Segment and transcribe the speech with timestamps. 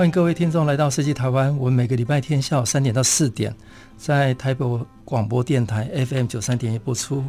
[0.00, 1.54] 欢迎各位听众来到设计台湾。
[1.58, 3.54] 我们每个礼拜天下午三点到四点，
[3.98, 4.64] 在台北
[5.04, 7.22] 广播电台 FM 九三点一播出。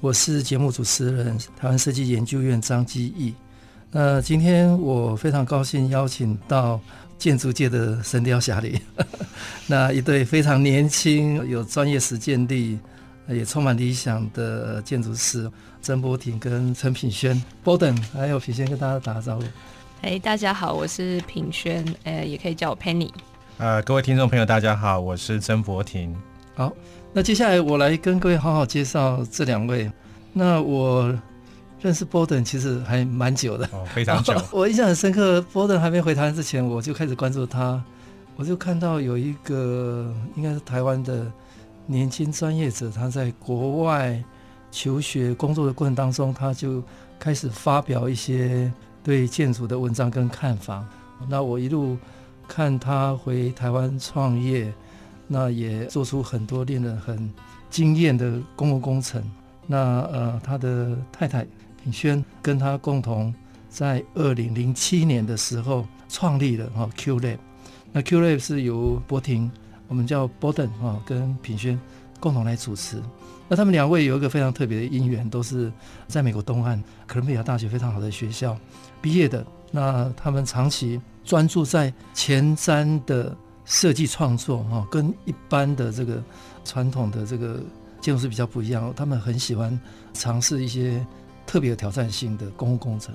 [0.00, 3.34] 我是节目主持人，台湾设计研究院张基义。
[3.90, 6.80] 那今天我非常高兴邀请到
[7.18, 8.74] 建筑界的神雕侠侣，
[9.68, 12.78] 那一对非常年轻、有专业实践力，
[13.28, 15.46] 也充满理想的建筑师
[15.82, 17.38] 曾波廷跟陈品轩。
[17.62, 19.44] Borden 还有品轩跟大家打个招呼。
[20.04, 23.10] 哎，大家好，我是品轩，呃，也可以叫我 Penny。
[23.56, 26.14] 呃，各位听众朋友，大家好，我是曾博廷。
[26.54, 26.70] 好，
[27.14, 29.90] 那接下来我来跟各位好好介绍这两位。
[30.34, 31.18] 那我
[31.80, 34.34] 认识 Borden 其实还蛮久的，哦，非常久。
[34.52, 37.82] 我印象很深刻，Borden 还没回台湾之前，我就开始关注他，
[38.36, 41.32] 我就看到有一个应该是台湾的
[41.86, 44.22] 年轻专业者，他在国外
[44.70, 46.82] 求学工作的过程当中，他就
[47.18, 48.70] 开始发表一些。
[49.04, 50.84] 对建筑的文章跟看法，
[51.28, 51.96] 那我一路
[52.48, 54.72] 看他回台湾创业，
[55.28, 57.30] 那也做出很多令人很
[57.68, 59.22] 惊艳的公共工程。
[59.66, 61.46] 那呃，他的太太
[61.82, 63.34] 品轩跟他共同
[63.68, 67.38] 在二零零七年的时候创立了哈 Q Lab。
[67.92, 69.50] 那 Q Lab 是由博廷，
[69.86, 71.78] 我们叫 Borden 哈，跟品轩
[72.20, 73.02] 共同来主持。
[73.48, 75.70] 那他们两位有一个非常特别的因缘，都是
[76.08, 78.56] 在美国东岸哥伦比亚大学非常好的学校
[79.02, 79.44] 毕业的。
[79.70, 86.22] 那他们长期专注在前瞻的设计创作，哈，跟一般的这个
[86.64, 87.60] 传统的这个
[88.00, 88.92] 建筑师比较不一样。
[88.96, 89.78] 他们很喜欢
[90.14, 91.04] 尝试一些
[91.46, 93.14] 特别有挑战性的公共工程。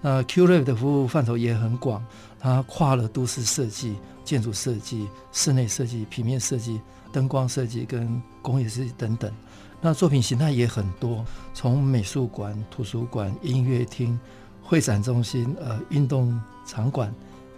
[0.00, 2.04] 那 QLab 的服务范畴也很广，
[2.38, 6.80] 它跨了都市设计、建筑设计、室内设计、平面设计、
[7.16, 9.32] 灯光设计跟工业设计等等。
[9.80, 14.20] 那作品形态也很多，从美术馆、图书馆、音乐厅、
[14.62, 17.10] 会展中心、呃运动场馆、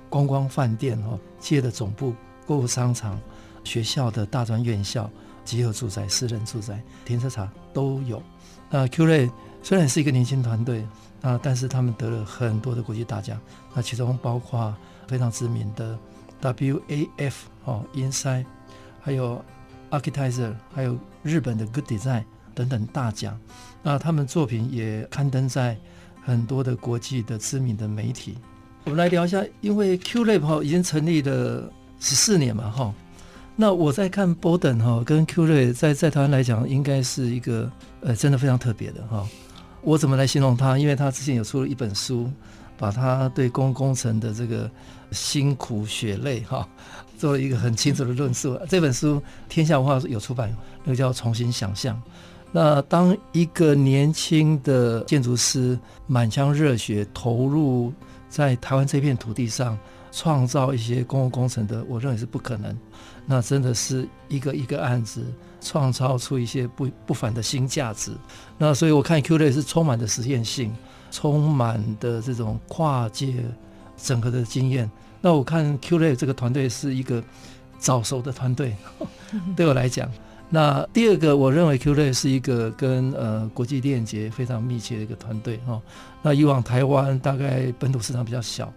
[0.09, 2.15] 观光饭店、哦企业的总部、
[2.47, 3.21] 购物商场、
[3.65, 5.11] 学校的大专院校、
[5.45, 8.23] 集合住宅、私人住宅、停车场都有。
[8.71, 9.29] 那 QLab
[9.61, 10.87] 虽然是一个年轻团队
[11.21, 13.41] 啊，但是他们得了很多的国际大奖，
[13.75, 14.73] 那其中包括
[15.09, 15.99] 非常知名的
[16.43, 18.45] WAF 哦，Insight，
[19.09, 19.43] 还有。
[19.91, 22.23] Architizer，还有日本的 Good Design
[22.55, 23.41] 等等大奖，
[23.83, 25.79] 那他们作品也刊登在
[26.23, 28.37] 很多的国际的知名的媒体。
[28.85, 32.93] 我们来聊一下，因为 Q Lab 哈已经成立了十四年嘛哈，
[33.57, 39.27] 那我在看 Borden 哈跟 Q Lab 在在台湾来讲，应该是一个呃真的非常特别的哈。
[39.81, 40.77] 我怎么来形容他？
[40.77, 42.31] 因为他之前有出了一本书，
[42.77, 44.71] 把他对公工程的这个
[45.13, 46.69] 辛苦血泪哈。
[47.19, 48.59] 做了一个很清楚的论述。
[48.69, 51.97] 这本书天下文化有出版，那个叫《重新想象》。
[52.51, 57.93] 那当一个年轻的建筑师满腔热血投入
[58.31, 59.77] 在台湾这片土地上，
[60.11, 62.75] 创造一些公共工程的，我认为是不可能。
[63.27, 65.23] 那真的是一个一个案子
[65.61, 68.13] 创造出一些不不凡的新价值。
[68.57, 70.75] 那所以我看 Q 类是充满的实验性，
[71.11, 73.45] 充满的这种跨界
[73.99, 74.91] 整合的经验。
[75.21, 77.23] 那我看 Q l a 这个团队是一个
[77.79, 78.77] 早熟的团队，
[79.57, 80.09] 对我来讲。
[80.51, 85.81] 那第二个，我认为 Q l a 是一个跟呃国际链接非常密切的一个团队哈。
[86.23, 88.73] 那以往台湾大概本土市场比较小，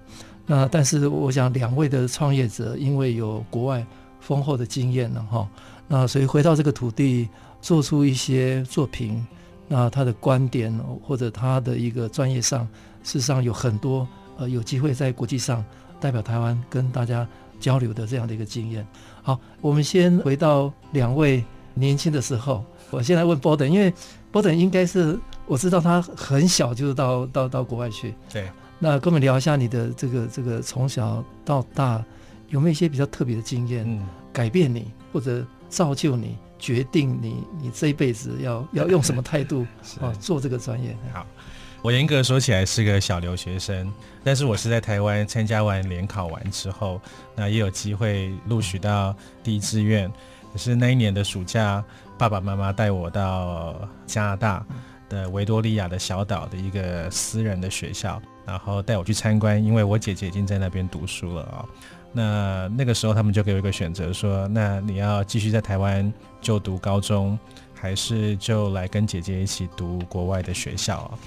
[0.46, 3.85] 那但是我想两位的创业者因为有国外
[4.19, 5.47] 丰厚的经验了哈，
[5.88, 7.29] 那所以回到这个土地
[7.62, 9.25] 做出一些作品，
[9.68, 12.67] 那他的观点或者他的一个专业上，
[13.03, 14.05] 事实上有很多
[14.38, 15.64] 呃有机会在国际上。
[16.02, 17.26] 代表台湾跟大家
[17.59, 18.86] 交流的这样的一个经验。
[19.22, 21.44] 好，我们先回到两位
[21.76, 22.66] 年轻的时候。
[22.90, 23.94] 我先来问 Borden，因为
[24.34, 28.14] Borden 应该是我知道他很小就到到到国外去。
[28.30, 28.50] 对。
[28.80, 32.03] 那跟我们聊一下你的这个这个从小到大
[32.50, 39.66] 有没有一些比较特别的经验，嗯、改变你或者造就你，决定你你这一辈子要要用什么态度
[40.02, 40.98] 啊做这个专业？
[41.14, 41.26] 好。
[41.83, 43.91] 我严格说起来是个小留学生，
[44.23, 47.01] 但是我是在台湾参加完联考完之后，
[47.35, 50.07] 那也有机会录取到第一志愿。
[50.53, 51.83] 可是那一年的暑假，
[52.19, 53.75] 爸爸妈妈带我到
[54.05, 54.63] 加拿大
[55.09, 61.66] 的维多利亚的小岛的一个私人的学校，然后带我去参观，因为我姐姐已经在那边读书了啊。
[62.13, 67.39] 那那个时候他们就给我一个选择，说：那你要继续在台湾就读高中，
[67.73, 71.17] 还是就来跟姐姐一起读国外的学校啊？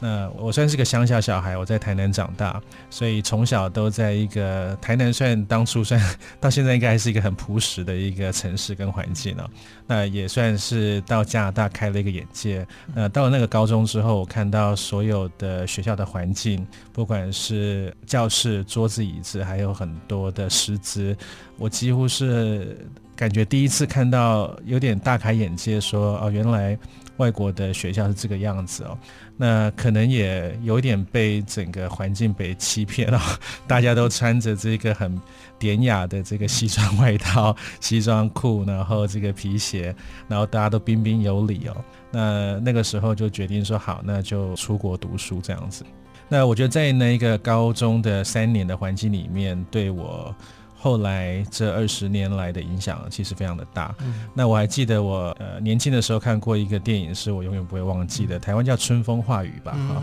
[0.00, 6.00] 那我算是个乡下小孩，我在台南长大，所以从小都在一个台南，算当初算
[6.40, 9.48] 到现在应该还是一个很朴实的一个城市跟环境了。
[9.86, 12.66] 那也算是到加拿大开了一个眼界。
[12.94, 21.14] 那到了那个高中之后，我看到所有的学校的环境，不管是教室、桌子、椅子，还有很多的师资，
[21.58, 22.78] 我几乎是
[23.14, 26.78] 感觉第一次看到，有点大开眼界，说哦，原来
[27.20, 28.98] 外国的学校是这个样子哦。
[29.36, 33.20] 那可能也有点被整个环境被欺骗了，
[33.68, 35.20] 大家都穿着这个很
[35.58, 39.94] 典雅的这个西装外套、 西装裤，然后这个皮鞋，
[40.26, 41.76] 然后大家都彬彬有礼哦。
[42.10, 45.84] 那那个时候就决定说好，那就出国读书这样子。
[46.28, 50.34] 那我觉得在那一个高中的三年的环境里面，对我。
[50.82, 53.94] 后来这二十年来的影响其实非常的大。
[54.00, 58.38] 嗯、那我还记得我呃年轻的时候看过一个电影，是我永远不会忘记的。
[58.38, 60.02] 台湾叫《春风化雨》吧，哈、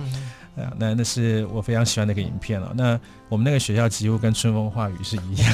[0.56, 2.72] 嗯啊，那那是我非常喜欢的一个影片了。
[2.76, 5.54] 那我们那个学校几乎跟《春风化雨》是一样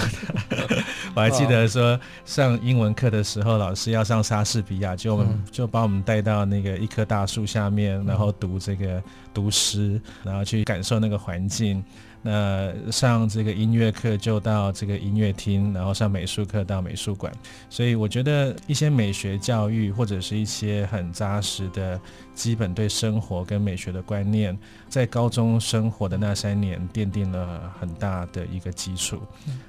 [0.50, 0.84] 的。
[1.16, 9.02] 我还记得说上英文课的时候，老师要上莎士比亚，就我们就把我们带到那个一棵大树下面，然后读这个
[9.34, 11.84] 读诗，然后去感受那个环境。
[12.24, 17.32] 那上这个音乐课就到这个音乐厅，然后上美术课到美术馆。
[17.70, 22.00] 所以我觉得一些美学教育或者是一些很扎实的
[22.34, 24.58] 基本对生活跟美学的观念，
[24.90, 29.22] 在高中生活的那三年奠定了很大的一个基础。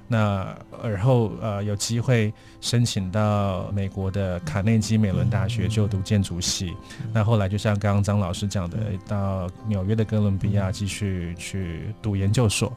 [0.08, 6.74] 那而后呃有机会申请到美国的卡内基美伦大学就读建筑系。
[7.12, 12.72] 那后来就像刚刚张老师讲的，到纽约的哥伦比亚继续去读研究所，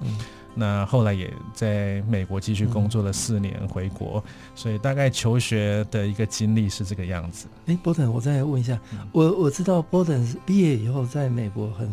[0.57, 4.23] 那后来也在美国继续工作了四年，回国，
[4.55, 7.47] 所以大概求学的一个经历是这个样子。
[7.67, 8.79] 哎，Borden，我再问一下，
[9.11, 11.87] 我我知道 Borden 毕业以后在美国很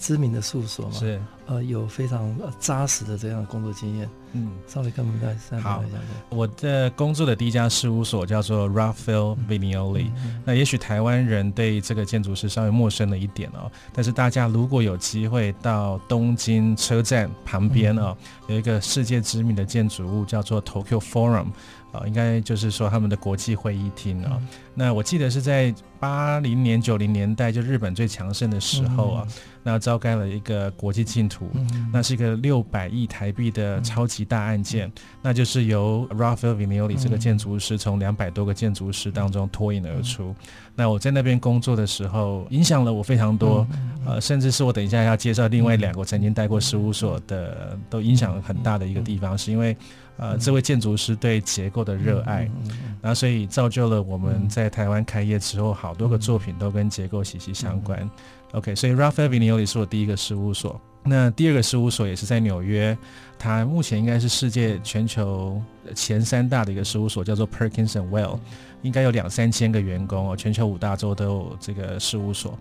[0.00, 4.08] 知名的事务所嘛，是呃有非常扎实的这样的工作经验。
[4.32, 5.96] 嗯，稍微跟我们再再聊一下。
[6.28, 10.08] 我的工作的第一家事务所叫做 Raphael Viñoly。
[10.44, 21.46] 那也许台湾人对这个建筑师稍微陌生了一点哦，但是大家如果有机会到东京车站旁边哦，有一个世界知名的建筑物叫做 Tokyo Forum，
[21.92, 24.40] 啊，应该就是说他们的国际会议厅啊。
[24.72, 29.26] 那我记得是在八零年九零年代，就日本最强盛的时候啊，
[29.62, 31.50] 那召开了一个国际竞图，
[31.92, 34.20] 那是一个六百亿台币的超级。
[34.30, 34.92] 大案件，
[35.22, 40.32] 那就是由 Raphael Viñoly 这个建筑师从两百多个建筑师当中脱颖而出。
[40.76, 43.66] 那我在那边工作的时候，影响了我非常多，
[44.06, 49.76] 呃，甚至是我等一下要介绍另外两个曾经待过事务所的，都影响很大的一个地方，是因为
[50.20, 52.46] 呃，这位建筑师对结构的热爱，
[53.00, 58.08] 然后所以造就了我们在台湾开业之后，好多个作品都跟结构息息相关。
[58.52, 60.78] OK，所以 Raphael Viñoly 是我第一个事务所。
[61.02, 62.94] 那第二个事务所也是在纽约，
[63.38, 65.58] 它目前应该是世界全球
[65.94, 68.38] 前三大的一个事务所，叫做 Perkins and Well，
[68.82, 72.58] 应该有两三千个员工哦，全球五大洲都有这个事务所。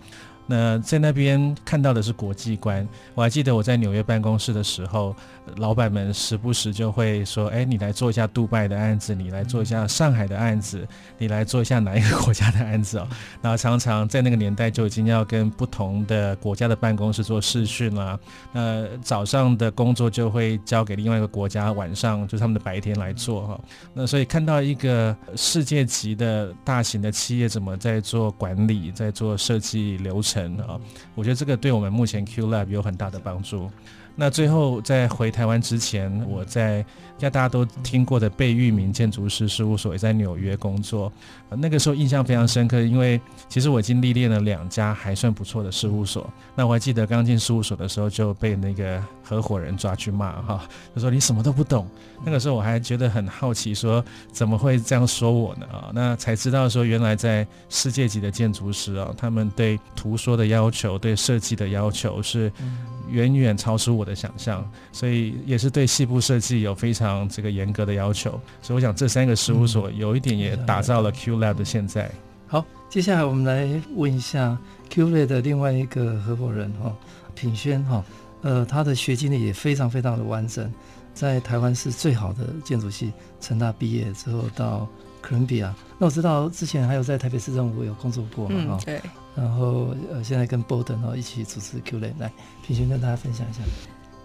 [0.52, 2.88] 那在那边看到的是国际观。
[3.14, 5.16] 我还记得我在纽约办公室的时候，
[5.58, 10.88] 老板们时不时就会说：“哎，你来做一下杜拜的案子，你来做一下上海的案子，
[11.20, 13.08] 你来做一下哪一个国家的案子哦。
[13.44, 18.20] ”然后常常在那个年代就已经要跟不同的国家的办公室做视讯了。
[18.52, 23.62] 那早上的工作就会交给另外一个国家，晚上就是他们的白天来做哈。
[23.94, 30.39] 那所以看到一个世界级的大型的企业怎么在做管理，在做设计流程。
[30.68, 30.80] 啊，
[31.16, 33.70] 我觉得这个对我们目前 Q Lab 有很大的帮助。
[34.20, 41.10] 那最后在回台湾之前，我在应该大家都听过的贝聿铭建筑师事务所也在纽约工作。
[41.52, 46.30] 那个时候印象非常深刻，因为其实我已经历练了两家还算不错的事务所。
[46.54, 51.88] 那我还记得刚进事务所的时候就被那个合伙人抓去骂哈，他说你什么都不懂。
[52.26, 55.66] 那个时候我还觉得很好奇，说怎么会这样说我呢？
[55.72, 62.52] 啊，那才知道说原来在世界级的建筑师啊，他们对图说的要求、对设计的要求是。
[63.10, 68.32] 远远超出我的想象，所以也是对细部设计有非常这个严格的要求。
[68.62, 72.10] 所以我想这三个事务所有一点也打造了 Q Lab 的现在。
[72.48, 74.58] 好，接下来我们来问一下
[74.90, 76.96] Q Lab 的另外一个合伙人哈，
[77.36, 78.04] 品轩哈，
[78.42, 80.72] 呃，他的学经历也非常非常的完整，
[81.14, 84.88] 在台湾是最好的建筑系成大毕业之后到
[85.22, 85.74] 哥伦比亚。
[85.98, 89.02] 那我知道之前还有在台北市政府有工作过嘛，哈、嗯，对。
[89.36, 92.32] 然后呃，现在跟 Borden 哦一起主持 Q-Lab，来
[92.66, 93.60] 平轩跟大家分享一下。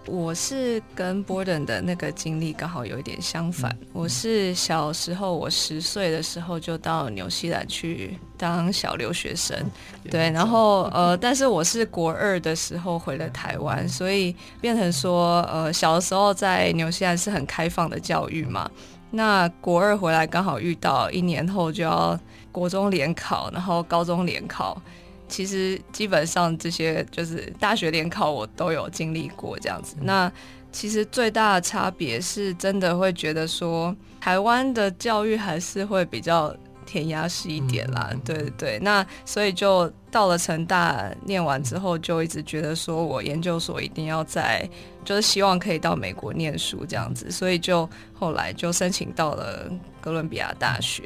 [0.07, 3.75] 我是跟 Borden 的那个经历刚好有一点相反。
[3.81, 9.57] 嗯、我是小时候，我十岁的时候就到纽西兰去当小留学生，
[10.03, 10.29] 嗯、对。
[10.29, 18.69] 然后呃，但是我是国二的时候回了台湾，所以变成说呃，小的时候在纽西兰是很开放的教育嘛。
[19.15, 22.19] 那国二回来刚好遇到一年后就要
[22.51, 24.81] 国中联考，然后高中联考。
[25.27, 29.95] 其实基本上这些就是大学联考，我都有经历过这样子。
[30.01, 30.31] 那
[30.71, 36.55] 其实最大的差别是真的会觉得说，台湾的教育还是会比较
[36.85, 38.11] 填鸭式一点啦。
[38.23, 38.79] 对对对。
[38.79, 44.67] 那所以就到了成大念完之后，就一直觉得说我研究所一定要在，
[45.03, 47.31] 就是希望可以到美国念书这样子。
[47.31, 51.03] 所以就后来就申请到了哥伦比亚大学。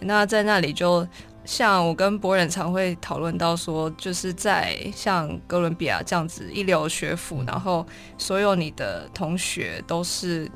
[0.00, 1.06] 那在那里就。
[1.44, 7.84] 像我跟博仁常会讨论到说，就是在像哥伦比亚这样子一流学府，然后
[8.16, 10.48] 所有你的同学都是。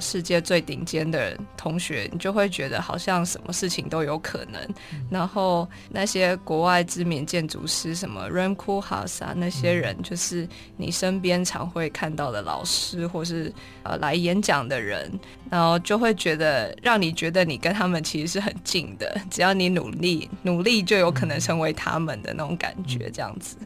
[0.00, 4.60] 世界最顶尖的同学，你就会觉得好像什么事情都有可能。
[4.92, 15.10] 嗯、然后那些国外知名建筑师，什么 r a m Koolhaas 啊，那些人就是你身边常会看到的老师，或是呃来演讲的人，
[15.50, 23.56] 然后就会觉得让你觉得你跟他们其实是很近的， 只要你努力，努力就有可能成为他们的那种感觉，这样子。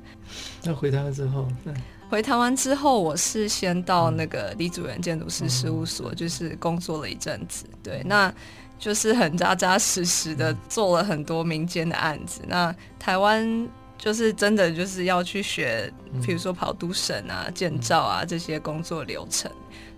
[0.63, 1.49] 那回台湾之后，
[2.11, 7.65] 回台湾之后，我是先到那个李祖原建筑师事务所，就是工作了一阵子。
[7.85, 8.35] 对，那
[8.81, 12.41] 就是很扎扎实实的做了很多民间的案子。
[12.49, 15.89] 那台湾就是真的就是要去学，
[16.27, 19.49] 比如说跑都审啊、建造啊这些工作流程。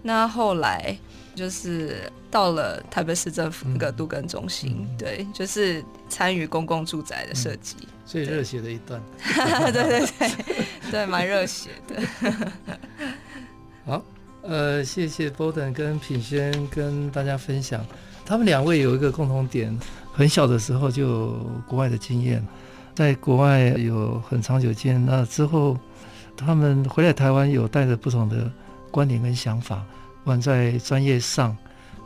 [0.03, 0.95] 那后来
[1.35, 7.77] 就是到了台北市政府那个都更中心，对，就是参与公共住宅的设计。
[8.13, 9.01] 最热血的一段，
[9.73, 10.31] 对对对
[10.93, 12.53] 对，蛮热血的。
[13.87, 14.05] 好，
[14.43, 17.83] 呃，谢谢 Borden 跟品轩跟大家分享，
[18.27, 19.75] 他们两位有一个共同点，
[20.13, 22.47] 很小的时候就有国外的经验，
[22.95, 25.07] 在国外有很长久经验。
[25.07, 25.79] 那之后，
[26.37, 28.53] 他们回来台湾有带着不同的
[28.91, 29.83] 观点跟想法，
[30.23, 31.57] 不管在专业上，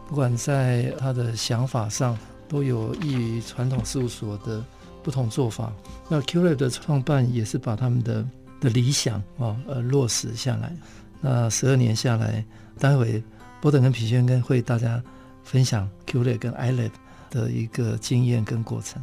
[0.08, 4.64] 不管在他的想法上，都有异于传统事务所的。
[5.06, 5.72] 不同做法，
[6.08, 8.26] 那 Q-Lab 的创办也是把他们的
[8.60, 10.76] 的理想啊呃落实下来。
[11.20, 12.44] 那十二年下来，
[12.76, 13.22] 待会
[13.60, 15.00] 波登跟皮轩跟会大家
[15.44, 16.90] 分享 Q-Lab 跟 I-Lab
[17.30, 19.00] 的一个经验跟过程。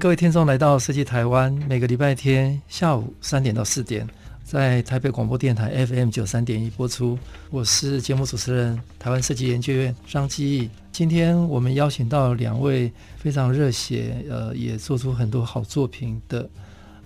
[0.00, 4.08] 各位听众来到设计台湾，每个礼拜天下午三点到四点，
[4.42, 7.18] 在台北广播电台 FM 九三点一播出。
[7.50, 10.70] 我是节目主持人，台湾设计研究院张基义。
[10.90, 16.48] 今天我们邀请到两位非常热血，呃，也做出很多好作品的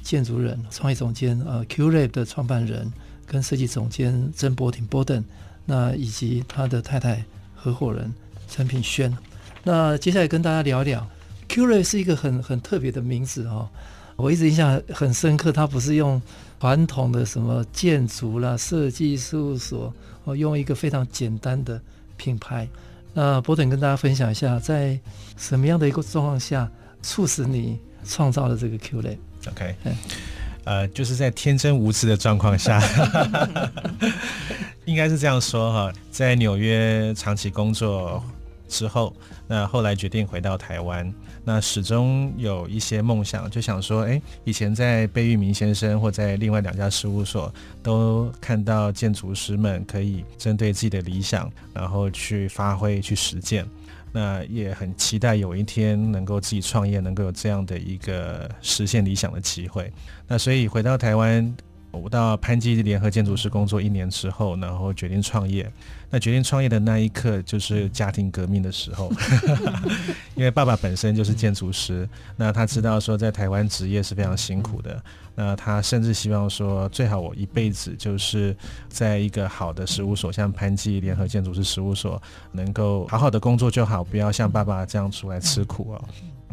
[0.00, 2.92] 建筑人、创意总监，呃，Q-Lab 的创办人
[3.26, 5.24] 跟设计总监曾博廷 Borden，
[5.66, 7.24] 那以及他的太太
[7.56, 8.14] 合伙人
[8.48, 9.12] 陈品轩。
[9.64, 11.04] 那接下来跟大家聊一聊。
[11.54, 13.68] Q-Lab 是一个很很特别的名字哦，
[14.16, 15.52] 我一直印象很深刻。
[15.52, 16.20] 它不是用
[16.58, 19.94] 传统的什么建筑啦、设计事务所，
[20.25, 21.80] 哦，用一个非常简单的
[22.16, 22.66] 品牌。
[23.12, 24.99] 那 Borden 跟大家分享一下，在
[25.37, 26.68] 什么样的一个状况下，
[27.02, 29.76] 促使你创造了这个 Q-Lab？OK，
[30.64, 32.82] 呃，就是在天真无知的状况下，
[34.87, 38.20] 应该是这样说哈，在纽约长期工作
[38.68, 39.14] 之后，
[39.46, 41.14] 那后来决定回到台湾。
[41.44, 53.66] 那始终有一些梦想，就想说，哎，以前在贝聿铭先生或在另外两家事务所，都看到建筑师们可以针对自己的理想，然后去发挥、去实践。
[54.10, 59.92] 那也很期待有一天能够自己创业，能够有这样的一个实现理想的机会。
[60.28, 61.54] 那所以回到台湾，
[61.94, 65.70] 我到潘基联合建筑师工作一年之后，然后决定创业。
[66.10, 69.10] 那决定创业的那一刻，就是家庭革命的时候，
[70.36, 75.02] 因为爸爸本身就是建筑师，那他知道说在台湾职业是非常辛苦的，
[75.34, 78.56] 那他甚至希望说，最好我一辈子就是
[78.88, 82.22] 在一个好的事务所，像潘基联合建筑师事务所，
[82.52, 86.04] 能够好好的工作就好，不要像爸爸这样出来吃苦哦。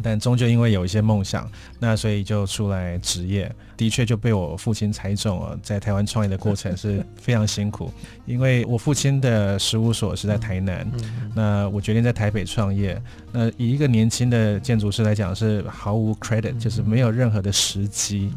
[0.02, 5.60] 但终究因为有一些梦想，那所以就出来职业，的确就被我父亲猜中了。
[5.62, 7.92] 在台湾创业的过程是 非常辛苦，
[8.26, 10.90] 因为我父亲的事务所是在台南，
[11.36, 13.02] 那我决定在台北创业。
[13.32, 18.32] 那以一个年轻的建筑师来讲，是毫无 credit，就是没有任何的时机。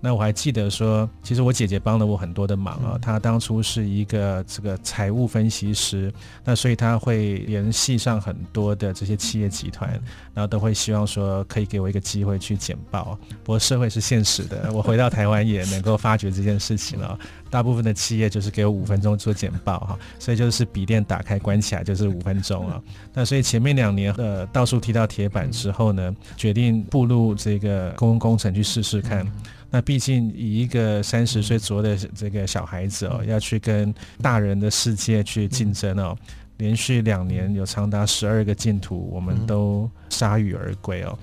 [0.00, 2.98] 那我还记得说，其实我姐姐帮了我很多的忙啊。
[3.00, 6.12] 她当初是一个这个财务分析师，
[6.44, 9.90] 那所以她会联系上很多的这些企业集团，
[10.32, 13.18] 然后都会希望说可以给我一个机会去简报。
[13.42, 17.18] 不过社会是现实的， 我回到台湾也能够发觉这件事情了。
[17.50, 22.80] 大部分的企业就是给我五分钟做简报哈，所以就是笔电打开关起来就是五分钟啊。
[23.14, 29.26] 那所以前面两年呃到处踢到铁板之后呢，决定步入这个公共工程去试试看。
[29.70, 36.16] 那毕竟以一个三十岁左右的这个小孩子哦，要去跟大人的世界去竞争哦，
[36.56, 41.18] 连续两年有长达十二个净土，我们都铩羽而归哦。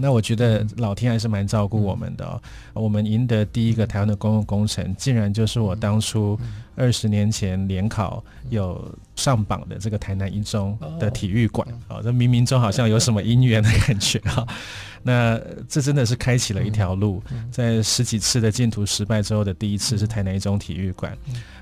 [0.00, 2.40] 那我觉得老天还是蛮照顾我们的哦。
[2.72, 6.38] 我们赢得第一个台湾的公共工程，竟然就是我当初
[6.76, 14.46] 二十年前联考有上榜的这个台南一中的体育馆哦，这冥冥中好像有什么因缘的感觉哈。
[15.02, 21.16] 那这真的是开启了一条路，在十几次的竞图失败之后的第一次是台南一中体育馆。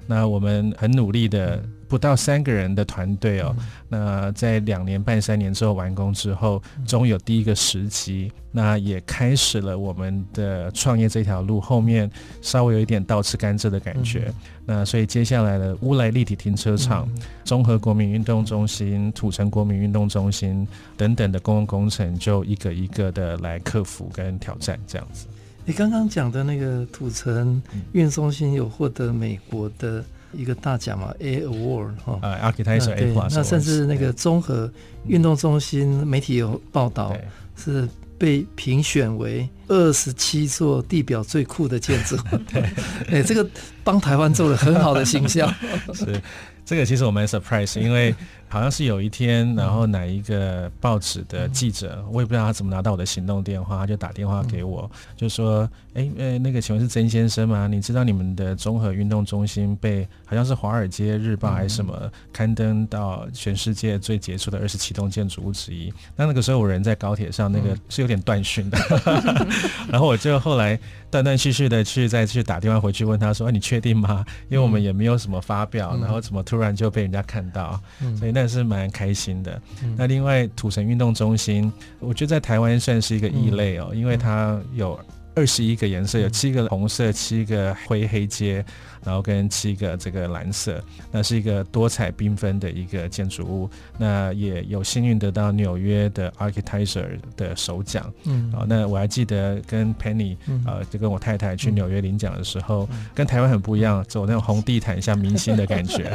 [0.06, 3.54] 那我们很努力的，不到三个人的团队哦。
[3.88, 11.60] 那在两年半三年之后完工之后，终于有第一个时机，那也开始了我们的创业这条路。
[11.60, 12.10] 后面
[12.40, 14.32] 稍微有一点倒吃甘蔗的感觉。
[14.64, 17.08] 那所以接下来的乌来立体停车场、
[17.44, 25.26] 综合国民运动中心、土城国民运动中心等等的公共工程，就一个一个的来克服跟挑战这样子。
[25.66, 27.60] 你刚刚讲的那个土城
[27.92, 30.02] 运动中心有获得美国的
[30.32, 33.32] 一个大奖嘛？A Award 哈，呃，Architecture A Plus。
[33.34, 34.70] 那甚至那个综合
[35.08, 37.16] 运动中心媒体有报道，
[37.56, 42.16] 是被评选为二十七座地表最酷的建筑。
[42.52, 42.62] 对，
[43.10, 43.44] 哎，这个
[43.82, 45.52] 帮台湾做了很好的形象。
[45.92, 46.22] 是，
[46.64, 48.14] 这个其实我蛮 surprise，因为。
[48.48, 57.66] 好像是有一天，然后哪一个报纸的记者，我也不知道他怎么拿到我的行动电话，他就打电话给我，就说：“哎，呃，那个请问是曾先生吗？
[57.66, 65.92] 你知道你们的综合运动中心被好像是《华尔街日报》还是什么刊登到全世界最杰出的二十七栋建筑物之一？
[66.14, 68.78] 那那个时候我人在高铁上，那个是有点断讯的，
[69.90, 70.78] 然后我就后来
[71.10, 77.80] 断断续续的去再去打电话回去问他说：‘哎，你确定吗？’因为我们也没有什么发表，然后怎么突然就被人家看到，
[78.16, 78.36] 所以。
[78.46, 79.60] 但是蛮开心的。
[79.96, 84.96] 那另外土城运动中心，我觉得在台湾算是一个异类哦，因为它有
[85.36, 88.64] 二十一个颜色，有七个红色，七个灰黑阶，
[89.04, 93.68] 然后跟七个这个蓝色，那是一个多彩缤纷的一个建筑物。
[93.98, 98.10] 那也有幸运得到纽约的 Architizer 的首奖。
[98.24, 106.10] 嗯，啊，那我还记得跟 Penny 呃，就跟我太太去纽约领奖的时候，跟台湾很不一样，走那种红地毯像明星的感觉。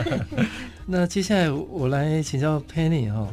[0.84, 3.26] 那接下来我来请教 Penny 哈，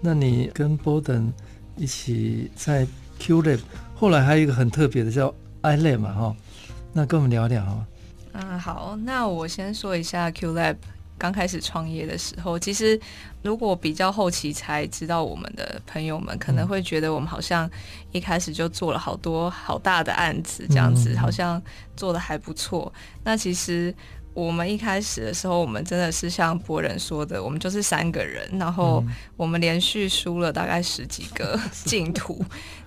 [0.00, 1.30] 那你跟 Borden
[1.76, 2.84] 一起在
[3.20, 3.60] QLab，
[4.00, 6.34] 后来还有一个很特别的叫 iLab 嘛哈，
[6.94, 7.86] 那跟我们聊聊哈。
[8.32, 10.74] 嗯，好，那我先说一下 QLab
[11.18, 12.98] 刚开始创业的时候，其实
[13.42, 17.70] 如果比较后期才知道我们的朋友们可能会觉得我们好像
[18.10, 21.62] 一开始就做了好多好大的案子，这样子好像
[21.94, 22.90] 做的还不错。
[23.22, 23.94] 那其实。
[24.32, 29.04] 我们一开始的时候，我们真的是像 Borden 说的，我们就是三个人，然后
[29.36, 32.42] 我们连续输了大概十几个 净土，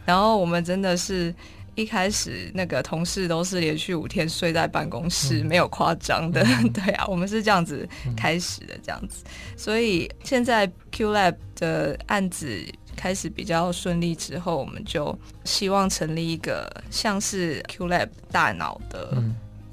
[0.06, 1.36] 然后我们真的是
[1.76, 6.42] 一开始那个同事都是连续五天睡在办公室，没有夸张的，
[6.74, 9.24] 对啊，我们是这样子开始的，这样子，
[9.58, 12.64] 所以现在 QLab 的案子
[12.96, 19.22] 开始比较顺利之后，我们就希望成立一个像是 QLab 大脑的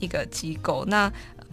[0.00, 1.10] 一个机构，那。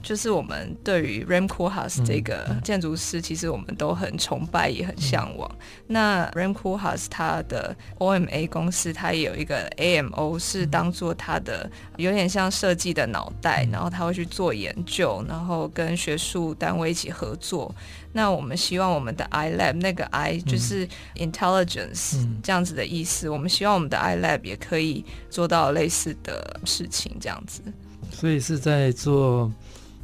[0.07, 5.51] 就是我们对于 Ram Koolhaas 这个建筑师，其实我们都很崇拜，也很向往。
[5.85, 17.75] 那 Ram Koolhaas 他的 OMA 公司，他也有一个 AMO，是当做他的有点像设计的脑袋，然后他会去做研究，然后跟学术单位一起合作。
[18.13, 27.61] 那我们希望我们的 iLab 那个 I 就是 intelligence 这样子的意思，我们希望我们的 iLab 也可以做到类似的事情，这样子。
[28.09, 29.51] 所以是在做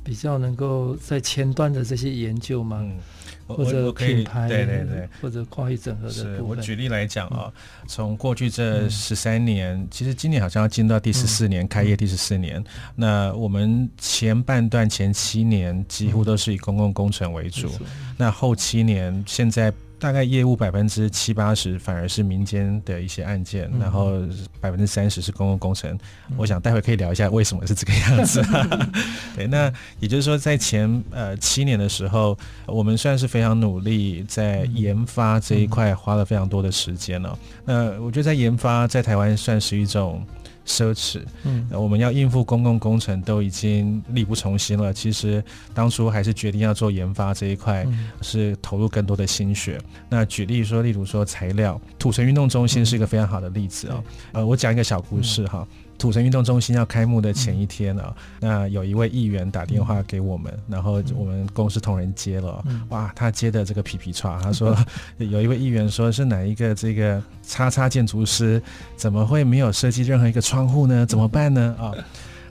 [0.03, 2.79] 比较能够在前端的这些研究吗？
[2.81, 2.99] 嗯
[3.45, 6.47] 或者品牌，对对对，或者跨域整合的部分。
[6.47, 7.51] 我举例来讲啊，
[7.87, 12.65] 从过去这十三年，嗯，其实今年好像要进到第十四年，嗯，开业第十四年，嗯。
[12.95, 17.87] 那我们前半段前七年几乎都是以公共工程为主，嗯，
[18.17, 19.71] 那后七年现在。
[20.03, 24.19] 大概业务百分之七八十反而是民间的一些案件，嗯、然后
[24.59, 25.89] 百分之三十是公共工程。
[26.29, 28.43] 嗯、我想待会可以聊一下为什么是这个样子。
[29.33, 37.39] 对，那也就是说，在前呃七年的时候，我们算是非常努力在研发这一块，花了非常多的时间了、哦。
[37.63, 40.21] 那我觉得在研发在台湾算是一种。
[40.65, 44.93] 奢侈，嗯，我们要应付公共工程都已经力不从心了。
[44.93, 47.85] 其实当初还是决定要做研发这一块，
[48.21, 49.79] 是投入更多的心血。
[50.09, 54.03] 那举例说，例如说材料，土城运动中心是一个非常好的例子啊、哦。
[54.33, 55.67] 呃，我讲一个小故事哈。
[55.97, 64.75] 土城运动中心要开幕的前一天啊，那有一位议员打电话给我们，然后我们公司同仁接了，哇，他接的这个皮皮叉，他说
[65.17, 68.61] 有一位议员说是哪一个这个叉叉建筑师，
[68.95, 71.05] 怎么会没有设计任何一个窗户呢？
[71.05, 71.75] 怎么办呢？
[71.79, 71.93] 啊？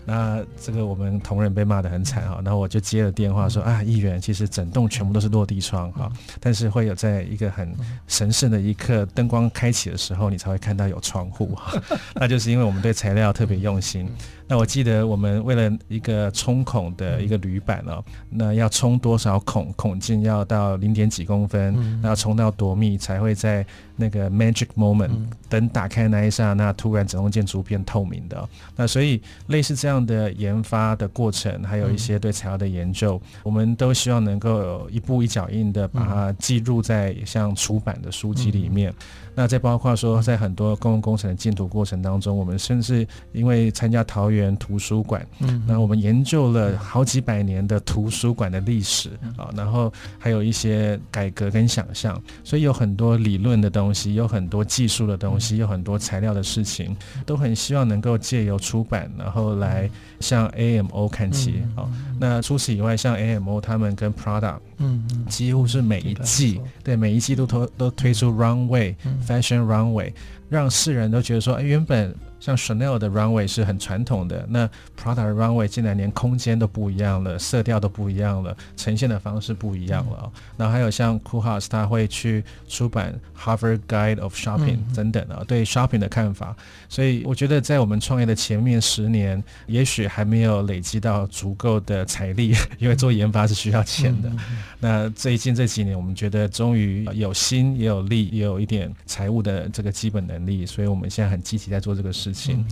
[0.05, 6.11] 那这个我们同仁被骂得很惨哈，然后我就接了电话说啊，议员其实整栋全部都是落地窗哈，
[6.41, 7.73] 但是会有在一个很
[8.07, 11.81] 神圣的一刻，灯光开启的时候，你才会看到有窗户哈，
[12.15, 14.09] 那就是因为我们对材料特别用心。
[14.49, 23.65] 那我记得我们为了一个冲孔的一个铝板哦，那要冲多少孔，孔径要到零点几公分，那要冲到多密才会在
[24.03, 25.11] 那个 magic moment
[25.49, 28.49] 灯打开那一刹那，突然整栋建筑变透明的。
[28.75, 38.93] 那所以类似这样的研发的过程，还有一些对材料的研究，我们都希望能够有一步一脚印的把它记录在像出版的书籍里面。
[39.35, 59.88] 那再包括说，在很多公共工程的建图过程当中，我们甚至因为参加桃园图书馆，嗯，那我们研究了好几百年的图书馆的历史啊，然后还有一些改革跟想象，所以有很多理论的东西，有很多技术的东西，有很多材料的事情，都很希望能够借由出版，然后来
[60.20, 61.90] 向 AMO 看齐好。
[62.18, 68.94] 那除此以外，像 AMO 他们跟 Prada，嗯，几乎是每一季，对，每一季都都都推出 Runway。
[69.26, 70.12] Fashion Runway，
[70.48, 72.14] 让世人都觉得说，哎，原本。
[72.42, 74.68] 像 Chanel 的 runway 是很传统的，那
[75.00, 80.18] Prada 的 runway 竟然连空间都不一样了，色调都不一样了，呈现的方式不一样了。
[80.24, 86.57] 嗯、然后还有像 Koolhaas 他会去出版 Harvard Guide of Shopping 等等啊，嗯、对 shopping 的看法。
[86.88, 94.28] 所以我觉得在我们创业的前面十年，也许还没有累积到足够的财力， 因为做研发是需要钱的。
[94.28, 94.38] 嗯、
[94.81, 102.32] 那最近这几年，我们觉得终于有心也有力，也有一点财务的这个基本能力，所以我们现在很积极在做这个事。
[102.49, 102.64] 嗯、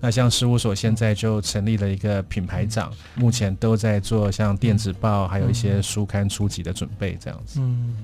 [0.00, 7.60] 那像事务所现在就成立了一个品牌长，嗯、目前都在做像电子报，嗯、还有一些书刊出集的准备，这样子。
[7.60, 7.94] 嗯，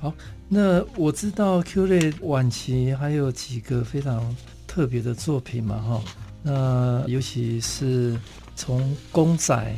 [0.00, 0.12] 好，
[0.48, 4.34] 那我知道 Q-Late 晚期还有几个非常
[4.66, 6.02] 特别的作品嘛，哈，
[6.42, 8.18] 那尤其是
[8.56, 9.76] 从公仔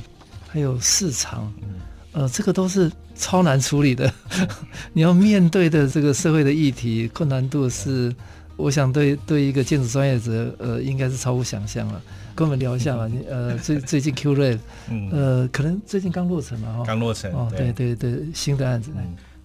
[0.49, 1.53] 还有市场，
[2.13, 4.13] 呃，这个都是超难处理的，
[4.93, 8.15] 你要面对的这个社会的议题困难度是。
[8.61, 12.03] 我想对对一个建筑专业者，呃，应该是超乎想象了。
[12.35, 14.59] 跟我们聊一下吧，你呃，最最近 Q Ray，
[15.11, 17.73] 呃，可能最近刚落成嘛，哈，刚落成，哦，对。
[17.73, 19.03] 对对，新的案子，嗯，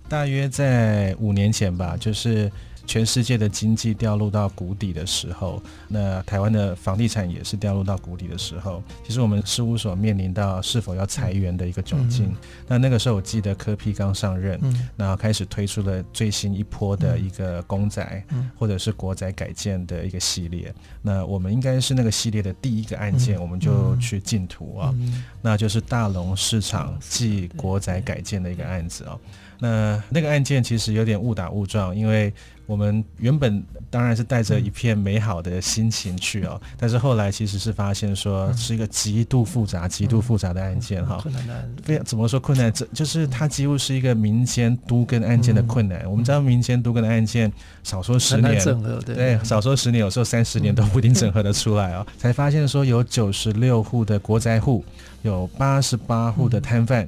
[0.08, 2.52] 大约在五年前吧，就是。
[2.86, 8.82] 全世界的经济掉入到谷底的时候，那台湾的房地产也是掉入到谷底的时候。
[9.04, 12.28] 其实我们事务所面临到是否要裁员的一个窘境。
[12.28, 12.36] 嗯、
[12.68, 20.74] 那那个时候，我记得柯 P 刚上任，嗯、然后开始推出了最新一波的一个公仔，嗯、或者是国宅改建的一个系列。
[21.02, 29.18] 那我们应该是那个系列的第一个案件，我们就去竞图啊，嗯、那就是大龙市场暨国宅改建的一个案子啊。
[29.58, 32.34] 那那个案件其实有点误打误撞，因为
[32.66, 41.20] 我们原本当然是带着一片美好的心情去哦，但是后来其实是发现说是一个极度复杂、极度复杂的案件哈。
[41.22, 41.68] 困难的。
[41.84, 42.72] 非常怎么说困难？
[42.74, 46.04] 这就是它几乎是一个民间都跟案件的困难。
[46.10, 47.52] 我们知道民间都跟的案件
[47.84, 48.60] 少说十年，
[49.06, 52.06] 对，少说十年，有时候三十年都不一定整合得出来哦。
[52.18, 54.84] 才发现说有九十六户的国宅户。
[55.26, 57.08] 有八十八户的摊贩。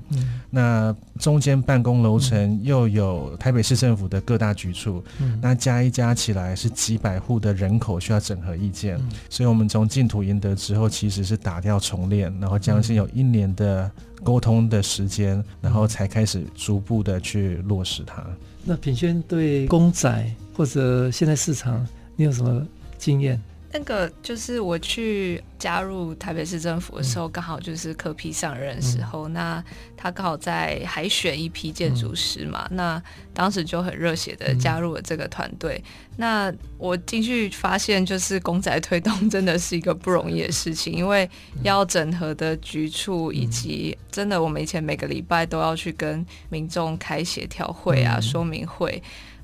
[0.50, 8.96] 那中间办公楼层又有台北市政府的各大局处，嗯、那加一加起来是几百户的人口需要整合意见。
[8.98, 13.92] 嗯、所以我们从净土赢得之后，其实是打掉重练，然后将近有一年的
[14.24, 18.26] 沟通的时间，然后才开始逐步的去落实它。
[18.64, 22.66] 那品轩对公仔或者现在市场，你有什么
[22.98, 23.40] 经验？
[23.78, 29.64] 那个就是我去加入台北市政府的时候，刚好就是柯批上任的时候，嗯、那
[29.96, 33.04] 他刚好在海选一批建筑师嘛，嗯、那
[33.36, 35.80] 当时就很热血的加入了这个团队。
[35.86, 41.30] 嗯、那我进去发现，就是公仔推动真的是一个不容易的事情，因为
[41.62, 49.04] 要整合的局处，以及真的我们以前每个礼拜都要去跟民众开协调会啊、嗯、说明会。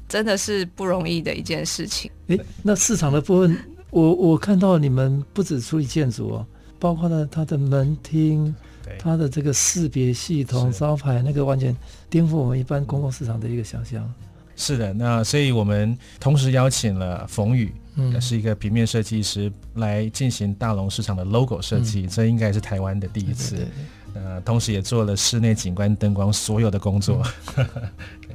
[0.09, 2.11] 真的是不容易的一件事情。
[2.27, 3.57] 诶，那市场的部分，
[3.93, 6.45] 我我看到你们不止处理建筑哦，
[6.79, 8.53] 包括呢它的门厅，
[8.83, 11.75] 对它的这个识别系统、招牌，那个完全
[12.09, 14.11] 颠覆我们一般公共市场的一个想象。
[14.55, 23.67] 是的，那所以我们同时邀请了冯宇，嗯，是一个平面设计师，来进行大龙市场的 logo 设计，嗯、这应该是台湾的第一次。
[24.15, 27.23] 呃，同时也做了室内景观、灯光所有的工作，
[27.57, 27.63] 也、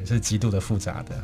[0.01, 1.15] 嗯、 是极度的复杂的。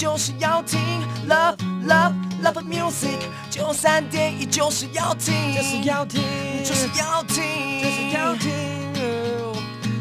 [0.00, 0.78] 就是要听。
[1.28, 1.56] Love
[1.86, 3.18] love love music，
[3.50, 6.22] 九三点一就是要听，就是要听，
[6.64, 7.42] 就是要听，
[7.82, 8.50] 就是要听，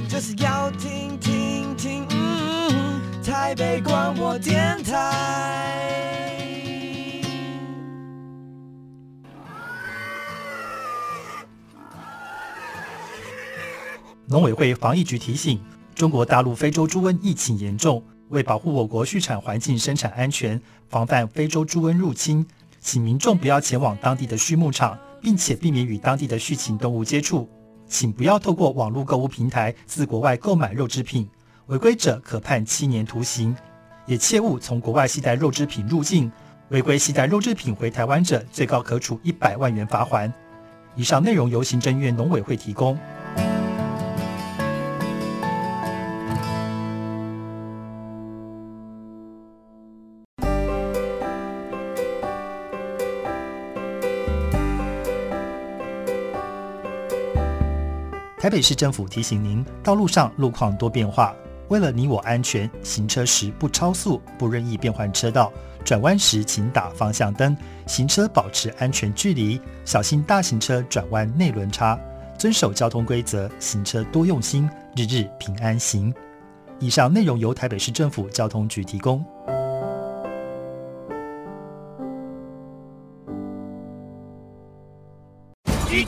[0.08, 5.76] 就是要听听听，嗯，台北广播电台。
[14.28, 15.60] 农委会防疫局提醒：
[15.94, 18.02] 中国大陆非洲猪瘟疫情严重。
[18.30, 22.46] 为保护我国畜产环境生产安全，防范非洲猪瘟入侵，
[22.80, 27.50] 请民众不要前往当地的畜牧场，并且避免与当地的畜禽动物接触。
[27.88, 31.28] 请不要透过网络购物平台自国外购买肉制品，
[31.66, 33.56] 违规者可判七年徒刑。
[34.06, 36.32] 也切勿从国外携带肉制品入境，
[36.70, 40.32] 违规携带肉制品回台湾者，最高可处一百万元罚锾。
[40.96, 42.98] 以上内容由行政院农委会提供。
[58.40, 61.36] 台北市政府提醒您：道路上路况多变化，
[61.68, 65.52] 为了你我安全，行车时不超速，不任意变换车道，
[65.84, 72.00] 转弯时请打方向灯，行车保持安全距离，小心大型车转弯内轮差，
[72.38, 76.14] 遵守交通规则，行车多用心，日日平安行。
[76.80, 79.22] 以上内容由台北市政府交通局提供。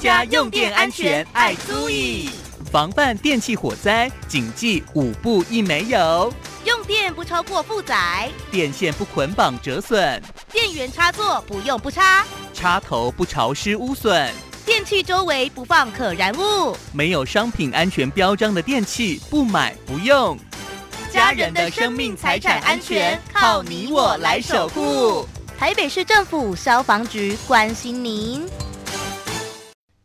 [0.01, 2.27] 家用电安全爱注意，
[2.71, 6.33] 防范电器火灾，谨记五不一没有：
[6.65, 10.19] 用电不超过负载，电线不捆绑折损，
[10.51, 14.27] 电源插座不用不插，插头不潮湿污损，
[14.65, 20.35] 电器周围不放可燃物，没有商品安全标章的电器不买不用。
[21.13, 25.27] 家人的生命财产安全靠你我来守护。
[25.59, 28.47] 台北市政府消防局关心您。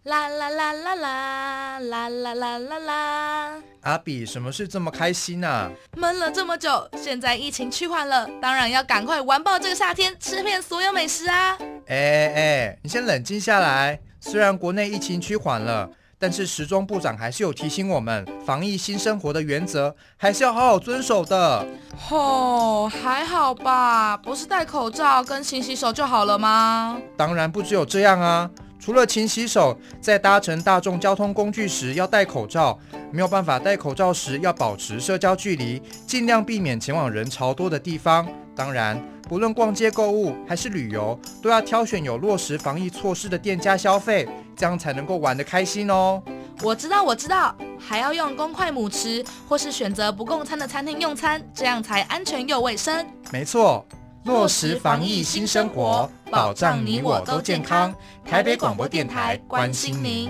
[0.06, 3.62] 啦啦啦啦啦啦啦啦啦啦！
[3.80, 5.68] 阿比，什么事这么开心啊？
[5.96, 11.58] 闷了这么久，现在疫情趋缓了，当然要赶快玩爆这个夏天，吃遍所有美食啊！
[11.88, 13.98] 哎哎，你先冷静下来。
[14.20, 15.90] 虽然国内疫情趋缓了，
[16.20, 21.66] 但是时装部长还是有提醒我们，防疫新生活的原则还是要好好遵守的。
[21.98, 26.96] 吼，还好吧，不是戴口罩跟勤洗手就好了吗？
[27.16, 32.78] 当然不只有这样啊，除了勤洗手，在搭乘大众交通工具时要戴口罩，
[33.10, 38.26] 没有办法戴口罩时要保持社交距离，尽量避免前往人潮多的地方。
[38.54, 46.22] 当然，不论逛街购物还是旅游，都要挑选有落实防疫措施的店家消费，这样才能够玩得开心哦。
[46.62, 53.06] 我知道，我知道，还要用公筷母匙，或是选择不共餐的餐厅用餐，这样才安全又卫生。
[53.30, 53.86] 没错，
[54.26, 57.94] 落实防疫新生活，保障你我都健康。
[58.24, 60.28] 台北广播电台关心您。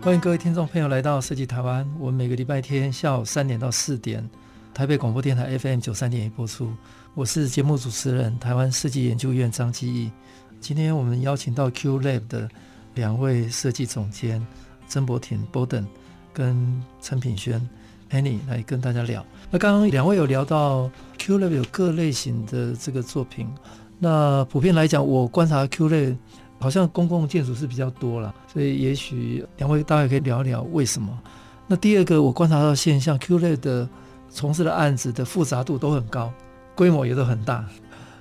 [0.00, 1.86] 欢迎各位听众朋友来到设计台湾。
[1.98, 4.26] 我们每个礼拜天下午三点到四点，
[4.72, 6.72] 台北广播电台 FM 九三点一播出。
[7.14, 10.10] 我是节目主持人台湾设计研究院张基义。
[10.62, 12.48] 今天我们邀请到 Q Lab 的
[12.94, 14.44] 两位设计总监
[14.90, 15.86] 曾博廷 Boden
[16.34, 17.66] 跟陈品轩
[18.10, 19.24] Penny 来跟大家聊。
[19.50, 23.48] 那刚刚两位有聊到 Q Lab 有各类型的这个作品。
[23.98, 26.16] 那普遍来讲，我观察 Q Lab。
[26.62, 31.18] 好像公共建筑是比较多了，所以也许两位大概可以聊一聊为什么。
[31.66, 33.88] 那第二个我观察到现象，Q 类的
[34.28, 36.30] 从事的案子的复杂度都很高，
[36.74, 37.64] 规模也都很大。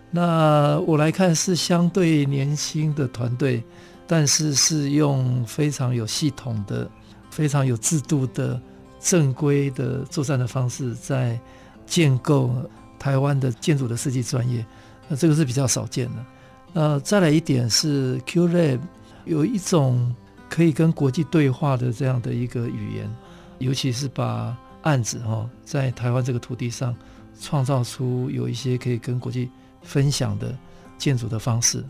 [0.09, 3.61] 那我来看是相对年轻的团队，
[4.11, 6.89] 但是是用非常有系统的、
[7.29, 8.59] 非常有制度的
[8.99, 11.39] 正规的作战的方式在
[11.85, 12.51] 建构
[12.97, 14.65] 台湾的建筑的设计专业，
[15.07, 16.25] 那这个是比较少见的。
[16.73, 18.79] 呃，再来一点是 Q Lab
[19.25, 20.11] 有一种
[20.49, 23.15] 可以跟国际对话的这样的一个语言，
[23.59, 26.95] 尤其是把案子哈、哦、在台湾这个土地上
[27.39, 29.51] 创造出有一些可以跟国际
[29.83, 30.57] 分享的
[30.97, 31.85] 建筑的方式。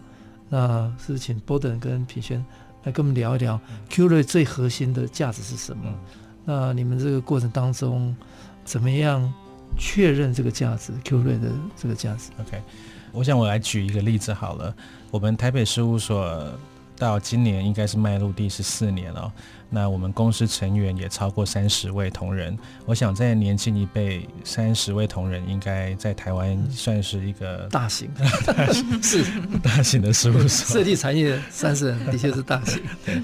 [0.50, 2.44] 那是请 Borden 跟品轩
[2.84, 3.60] 来跟我们聊一聊
[3.90, 5.94] Q Lab 最核心的价值是什么？
[6.46, 8.16] 那你们这个过程当中
[8.66, 9.32] 怎么样
[9.78, 12.62] 确认这个价值？Q Lab 的这个价值？OK。
[13.12, 14.76] 我想我来举一个例子好了，
[15.10, 16.48] 我们台北事务所
[16.96, 19.34] 到今年应该是迈入第十四年了，
[19.70, 22.58] 那我们公司成员也超过三十位同仁。
[22.86, 28.10] 我想在年轻一辈，三十位同仁应该在台湾算是一个大型，
[28.46, 29.24] 大 型是
[29.62, 30.80] 大型的事务所。
[30.80, 32.82] 设计产业三十人的确是大型。
[33.06, 33.22] 对，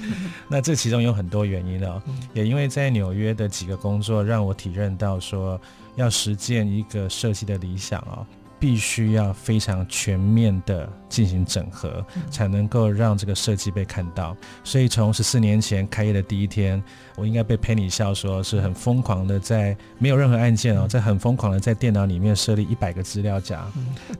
[0.47, 2.01] 那这其中有很多原因哦，
[2.33, 5.59] 也因为在纽约的几个工作让我体认到说，
[5.95, 8.25] 要实践一个设计的理想哦。
[8.59, 14.35] 必须要非常全面的进行整合，才能够让这个设计被看到。
[14.63, 16.81] 所以从十四年前开业的第一天，
[17.15, 23.65] 我应该被 Penny 笑说是很疯狂的，在没有任何案件哦，在很疯狂的在电脑里面设立一百个资料夹。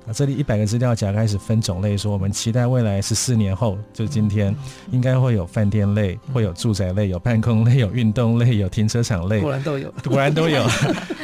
[0.05, 4.55] 那，这里一百个资料夹开始分种类，说我们期待未来十四年后，就今天
[4.91, 10.65] 应该会有饭店类，会有住宅类，有办公类，有运动类，有停车场类，果然都有，果然都有。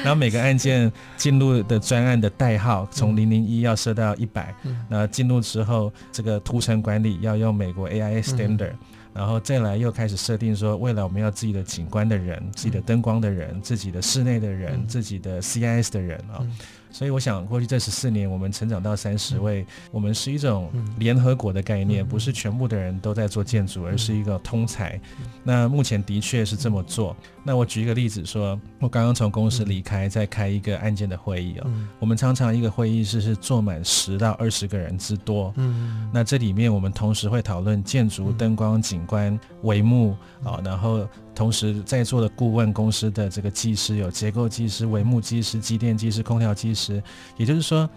[0.03, 4.53] 然后每个案件进入的专案的代号从零零一要设到一百，
[4.87, 8.73] 那进入之后，这个图层管理要用美国 AIA Standard，
[9.11, 16.45] 然后再来又开始设定说，未来我们要自己的景观的人、自己的灯光的人、自己的室内的人、自己的 CIS 的人啊。
[16.93, 24.99] 所以我想，过去这十四年，我们成长到三十位，我们是一种联合国的概念，不是全部的人都在做建筑，而是一个通才。
[25.41, 27.15] 那目前的确是这么做。
[27.43, 31.71] 那我举一个例子说，我刚刚从公司离开，在开一个案件的会议哦。
[31.99, 35.53] 我们常常一个会议室是坐满十到二十个人之多。
[35.57, 41.07] 嗯那这里面我们同时会讨论建筑、灯光、景观、帷幕啊，然后。
[41.33, 47.01] 同时，在座的顾问公司的这个技师有结构技师、帷幕技师、机电技师、空调技师，
[47.37, 47.89] 也就是说，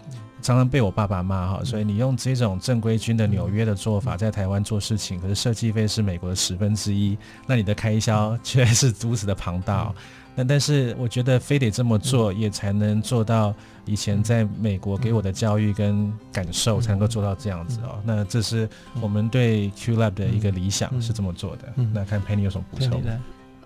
[0.45, 1.63] 常常被我爸爸骂哈。
[1.63, 9.91] 所以你用这种正规军的纽约的做法在台湾做事情，可是设计费是美国的十分之一，那你的开销却是如此的庞大。
[10.37, 13.55] 那但是我觉得非得这么做，也才能做到
[13.85, 17.99] 以前在美国给我的教育跟感受，才能够做到这样子哦。
[18.03, 18.69] 那这是
[19.01, 21.73] 我们对 Q Lab 的一个理想，是这么做的。
[21.93, 23.01] 那看 Penny 有什么补充？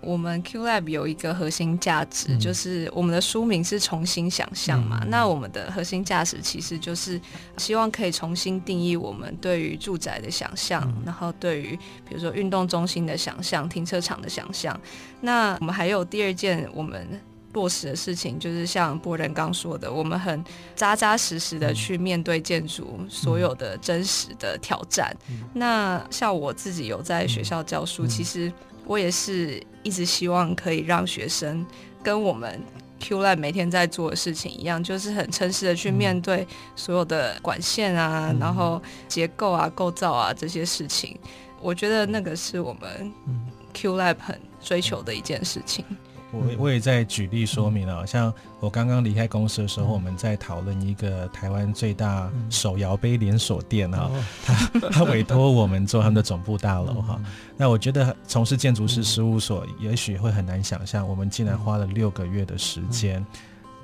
[0.02, 5.04] 我们 Q Lab 有一个核心价值，就是我们的书名是重新想象嘛。
[5.08, 7.20] 那我们的核心价值其实就是
[7.58, 14.80] 希望可以重新定义我们对于住宅的想象，然后对于比如说运动中心的想象、停车场的想象。
[15.22, 17.06] 那我们还有第二件我们
[17.52, 20.42] 落实的事情，就是像 Borden 刚说的，我们很
[20.76, 25.14] 扎扎实实的去面对建筑所有的真实的挑战。
[25.54, 28.50] 那像我自己有在学校教书，其实。
[28.90, 31.64] 我也是一直希望可以让学生
[32.02, 32.60] 跟我们
[33.00, 41.16] QLab 每天在做的事情一样，就是很诚实的去面对所有的管线啊，嗯、然后结构啊、构造啊这些事情。
[41.62, 43.14] 我觉得那个是我们
[43.76, 45.86] QLab 很追求的一件事情。
[46.32, 54.12] 我我也在举例说明了，像我刚刚离开公司的时候，我们在讨论一个台湾最大手摇杯连锁店哈，
[54.46, 57.20] 他他委托我们做他们的总部大楼哈。
[57.58, 63.26] 那我觉得从事建筑师事务所，也许会很难想象，我们竟然花了六个月的时间。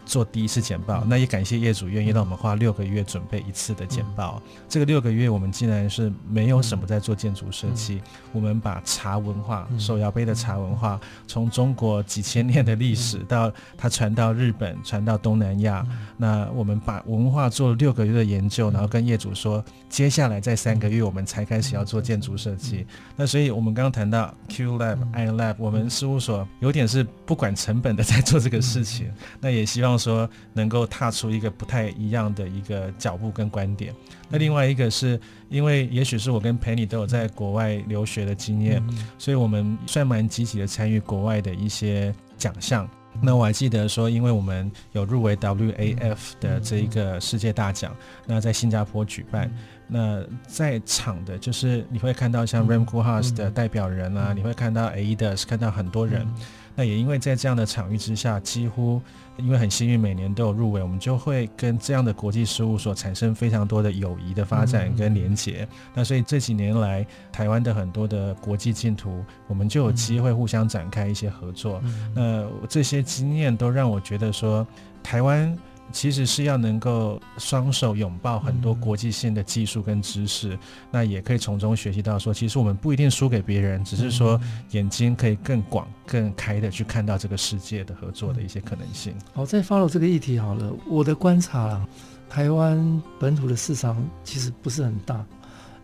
[0.05, 4.41] 做第一次简报，那也感谢业主愿意让我们花六个月准备一次的简报。
[4.69, 8.01] 这个六个月，我们竟然是没有什么在做建筑设计。
[8.31, 15.83] 我们把茶文化，手摇杯的茶文化，从中国几千年的历史到它传到日本，传到东南亚。
[16.17, 22.85] 那我们把文化做了六个月的研究，然后跟业主说，接下来在三个月我们才开始要做建筑设计。
[23.15, 29.11] 那所以我们刚刚谈到 Q Lab、I Lab，我们事务所有点是不管成本的在做这个事情。
[29.41, 29.94] 那也希望。
[29.97, 33.93] 说能够踏出一个不太一样的一个脚步跟观点。
[34.29, 35.19] 那另外一个是
[35.49, 38.81] 因为，也许是我跟 Penny 都有在国外留学的经验，
[39.17, 42.89] 所以我们算蛮积极的参与国外的一些奖项。
[43.21, 49.49] 那我还记得说，因为我们有入围 WAF 的这一个世界大奖，那在新加坡举办，
[49.87, 56.27] 那在场的就是你会看到像 Rem Koolhaas 的代表人啊，你会看到 AIDAS，看到很多人。
[56.75, 59.01] 那也因为在这样的场域之下，几乎
[59.37, 65.67] 因为很幸运，每年都有入围，我们就会跟这样的国际事务所产生非常多的友谊的发展跟连结。
[65.71, 71.81] 嗯、那所以这几年来，台湾的很多的国际竞图，我们就有机会互相展开一些合作。
[71.83, 74.67] 嗯、那这些经验都让我觉得说，
[75.01, 75.57] 台湾。
[75.91, 80.59] 其实是要能够双手拥抱很多国际性的技术跟知识，嗯、
[80.91, 84.39] 那也可以从中学习到说，其实我们不一定输给别人，只是说
[84.71, 89.15] 眼睛可以更广、更开的去看到这个世界的合作的一些可能性。
[89.33, 90.73] 好，再 follow 这个议题好了。
[90.87, 91.87] 我的观察啦，
[92.29, 95.25] 台湾本土的市场其实不是很大，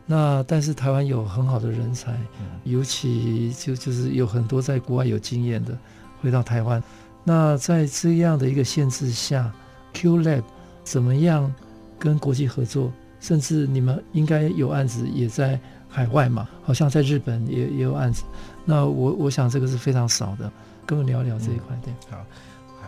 [0.06, 5.78] 那但是台湾有很好的人才，嗯、尤其就就是有很多在国外有经验的
[6.22, 6.84] 回到台湾。
[7.24, 9.54] 那在这样的一个限制下
[9.94, 10.44] ，QLab
[10.84, 11.54] 怎么样
[12.00, 12.92] 跟国际合作？
[13.20, 16.50] 甚至你们应该有案子也在海外嘛？
[16.64, 18.24] 好像在日本也也有案子。
[18.66, 20.52] 那我我想这个是非常少的，
[20.88, 21.80] 跟我聊聊这一块。
[21.84, 22.26] 对，好，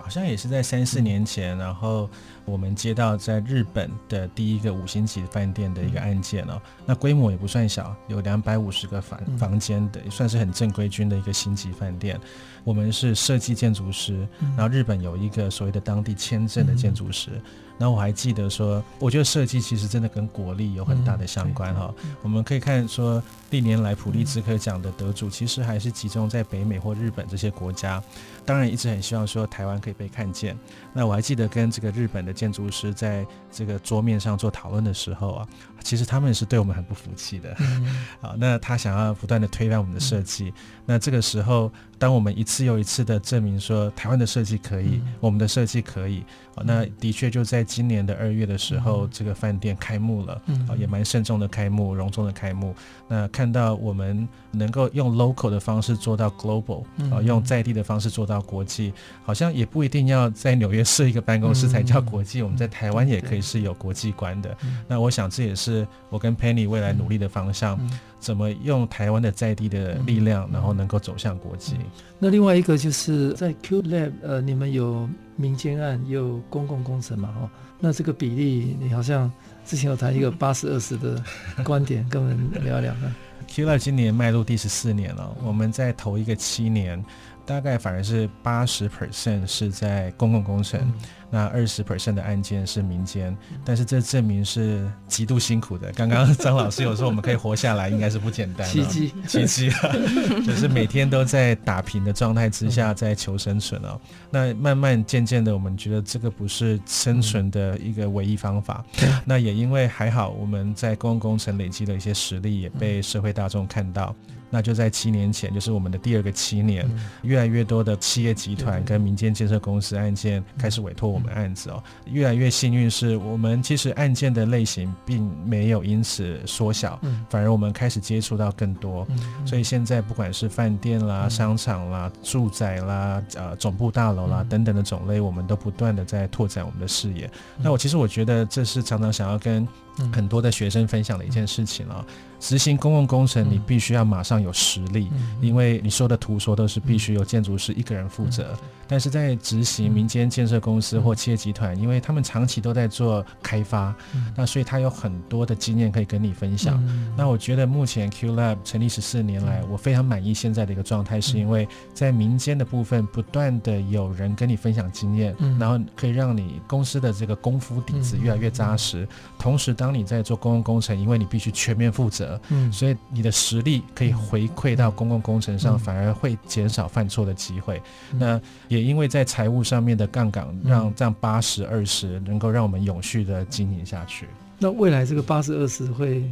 [0.01, 2.09] 好像也是在三四年前，然后
[2.45, 6.59] 我们接到在日本的第一个五星级饭店的一个案件哦。
[6.83, 12.19] 那规模也不算小，有两百五十个房房间的，也算是很正规军的一个星级饭店。
[12.63, 17.31] 我们是设计建筑师，然后日本有一个所谓的当地签证的建筑师。
[17.79, 21.91] 然后我还记得说，我觉得设计其实真的跟国力有很大的相关哈。
[22.21, 28.01] 我们可以看说，历年来普利兹克奖的得主，其实还是集中在北美或日本这些国家。
[28.45, 30.55] 当然，一直很希望说台湾可以被看见。
[30.93, 35.47] 那我还记得跟这个日本的建筑师在这个桌面上做讨论的时候啊，
[35.83, 37.55] 其实他们是对我们很不服气的。
[38.21, 40.53] 好，那他想要不断的推翻我们的设计。
[40.85, 46.23] 那这个时候，当我们一次又一次的证明说台湾的设计可以，我们的设计可以。
[46.65, 50.33] 那的确就在今年的二月的时候，这个饭店开幕了，
[50.69, 52.75] 啊，也蛮慎重的开幕，隆重的开幕。
[53.07, 64.55] 那看到我们能够用 local 的方式做到 global，啊，用在地的方式做到国际，好像也不一定要在纽约设一个办公室才叫国际，我们在台湾也可以是有国际观的。
[64.87, 65.72] 那我想这也是
[66.09, 67.79] 我跟 Penny 未来努力的方向，
[68.19, 71.75] 怎么用台湾的在地的力量，然后能够走向国际。
[72.19, 75.09] 那另外一个就是在 QLab，呃，你们有。
[75.35, 77.33] 民间案也有公共工程嘛？
[77.41, 77.49] 哦，
[77.79, 79.31] 那这个比例，你好像
[79.65, 81.19] 之前有谈一个 八十二十的
[81.63, 83.15] 观点，跟我们聊一聊啊。
[83.49, 87.03] QLab 今年迈入第十四年了，我们在头一个七年，
[87.45, 90.79] 大概反而是八十 percent 是在公共工程。
[90.81, 90.93] 嗯
[91.33, 93.35] 那二十 percent 的案件是民间，
[93.65, 95.91] 但是这证明是极度辛苦的。
[95.93, 98.67] 刚刚 张老师有说我们可以活下来，应该是不简单。
[98.67, 99.71] 奇迹，奇迹，
[100.45, 103.99] 就是每天都在打平的状态之下在求生存哦。
[104.29, 108.85] 那慢慢渐渐的，我们觉得这个不是生存的一个唯一方法。
[109.25, 114.15] 那也因为还好，我们在公共工程累积了一些实力，也被社会大众看到。
[114.53, 116.87] 那就在七年前，就是我们的第二个七年，
[117.23, 121.83] 越来越多的企业集团跟民间建设公司案件开始委托我们案子哦。
[122.05, 127.01] 越来越幸运是我们其实案件的类型并没有因此缩小，
[127.31, 129.07] 反而我们开始接触到更多。
[129.43, 137.27] 所以现在不管是饭店啦、商场啦、住宅啦、呃总部大楼啦等等的种类，我们都不断的在拓展我们的视野。
[137.57, 139.67] 那我其实我觉得这是常常想要跟
[140.11, 142.05] 很多的学生分享的一件事情啊。
[142.39, 148.53] 执行公共工程，你必须要马上有实力，因为你说的图说都是必须由建筑师一个人负责。
[148.85, 153.95] 但是在执行民间建设公司或企业集团，因为他们长期都在做开发，
[154.35, 156.83] 那所以他有很多的经验可以跟你分享。
[157.15, 169.07] 那我觉得目前 Q Lab 成立十四年来，我非常满意现在的一个状态，是因为在民间的部分不断的有人跟你分享经验，然后可以让你公司的这个功夫底子越来越扎实。
[169.39, 172.39] 同时，当你在做公共工程，因为你必须全面负责。
[172.47, 177.81] 嗯，所以你的实力可以回馈到公共工程上，反而会减少犯错的机会。
[178.17, 184.25] 那也因为在财务上面的杠杆，让这样八十二十能够让我们永续的经营下去。
[184.57, 186.23] 那未来这个八十二十会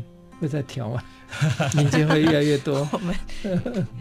[0.41, 1.01] 会在调吗？
[1.73, 2.85] 民间会越来越多。
[2.91, 3.15] 我们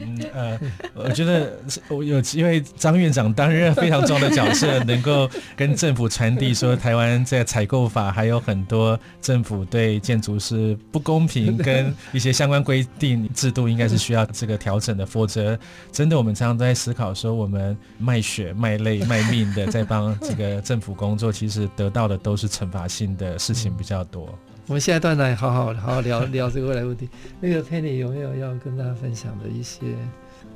[0.01, 0.59] 嗯呃，
[0.95, 1.57] 我觉得
[1.88, 15.07] 我有机会，张院长担任非常重要的角色， 能够跟政府传递说，台湾在采购法还有很多政府对建筑师不公平，跟一些相关规定制度应该是需要这个调整的。
[15.07, 15.57] 否则，
[15.93, 24.36] 真的我们常常都在思考说，我们卖血、卖泪、卖命的在帮这个政府工作，其实得到的都是惩罚性的事情比较多。
[24.71, 27.09] 我们下一段来好好好好聊聊这个未来问题。
[27.41, 29.81] 那个 Penny 有没有要跟大家分享的一些，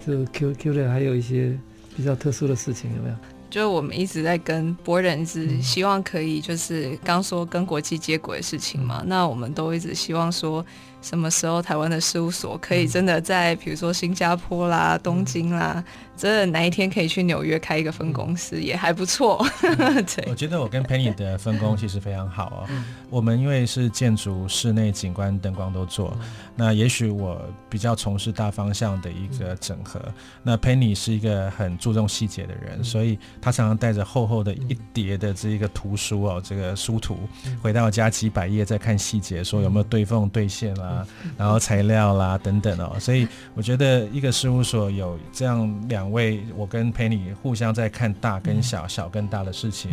[0.07, 1.59] 就 Q Q 的还有一些
[1.97, 3.17] 比较特殊的事情有没有？
[3.51, 10.65] 就我们一直在跟 Borden 一直希望可以就是刚说跟国际接轨的事情嘛，那我们都一直希望说。
[11.03, 15.85] 什么时候台湾的事务所可以真的在，比如说新加坡啦、东京啦，
[16.17, 19.45] 真的哪一天可以去纽约开一个分公司也还不错。
[19.63, 22.69] 对，我觉得我跟 Penny 的分工其实非常好哦。
[23.11, 26.17] 我们因为是建筑、室内景观、灯光都做，
[26.57, 30.01] 那也许我比较从事大方向的一个整合。
[30.43, 37.19] 那 Penny 是一个很注重细节的人，所以他常常带着厚厚的一叠的这一个图书哦，这个书图
[37.61, 41.07] 回到家几百页再看细节，说有没有对缝、对线啦。
[41.37, 49.91] 然后材料啦等等哦，所以我觉得一个事务所有这样两位，我跟 Penny 互相在看大跟小、小跟大的事情，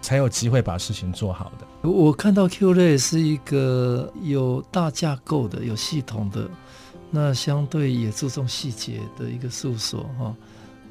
[0.00, 1.88] 才有机会把事情做好的。
[1.88, 6.48] 我看到 Q 类是一个有大架构的、有系统的，
[7.10, 10.34] 那相对也注重细节的一个事务所哈。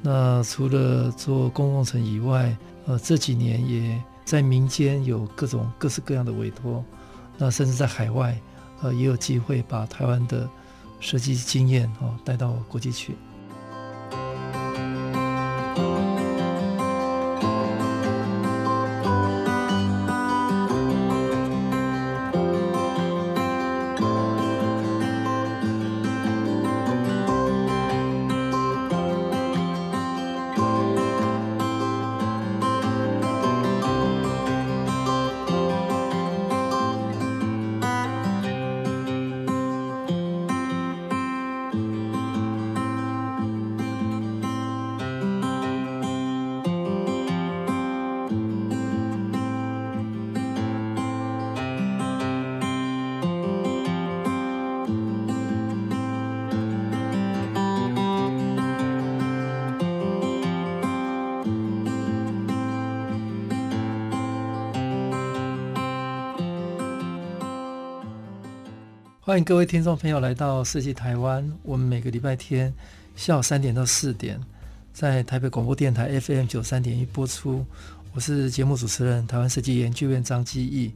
[0.02, 2.56] 那除了做公共层以外，
[2.86, 6.84] 呃，这几年也在民间有各种各式各样的委托，
[7.36, 8.38] 那甚至在海外。
[8.80, 10.48] 呃，也有机会把台湾的
[11.00, 13.16] 设计经验哦带到国际去。
[69.28, 71.46] 欢迎各位听众朋友来到设计台湾。
[71.62, 72.72] 我们每个礼拜天
[73.14, 74.40] 下午三点到四点，
[74.90, 77.62] 在台北广播电台 FM 九三点一播出。
[78.14, 80.94] 我是节目主持人台湾设计研究院张基义。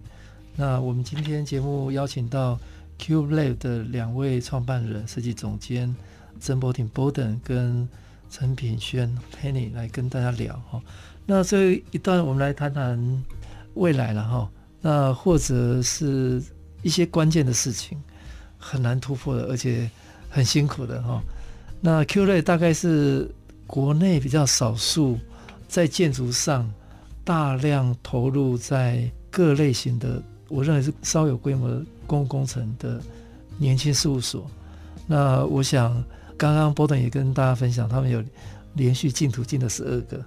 [0.57, 2.59] 那我们今天节目邀请到
[3.01, 5.95] Q Lab 的两位创办人、设计总监
[6.41, 7.87] 曾博廷 （Boden） 跟
[8.31, 10.81] 陈品轩 Penny 来跟大家聊哈。
[11.27, 13.23] 那这一段我们来谈谈
[13.75, 14.51] 未来了哈。
[14.81, 16.43] 那或者是
[16.81, 18.03] 一些关键的事情。
[18.63, 19.91] 很难突破的，而且
[20.31, 21.21] 很辛苦的哈。
[21.81, 23.29] 那 Q 类大概是
[23.67, 25.19] 国内比较少数
[25.67, 26.73] 在建筑上
[27.25, 33.01] 大量投入在各类型的，我认为是稍有规模的公共工程的
[33.59, 34.49] 年轻事务所。
[35.09, 35.93] 那我想
[36.37, 38.23] 刚刚波顿也跟大家分享，他们有
[38.75, 40.25] 连续进图进了十二个，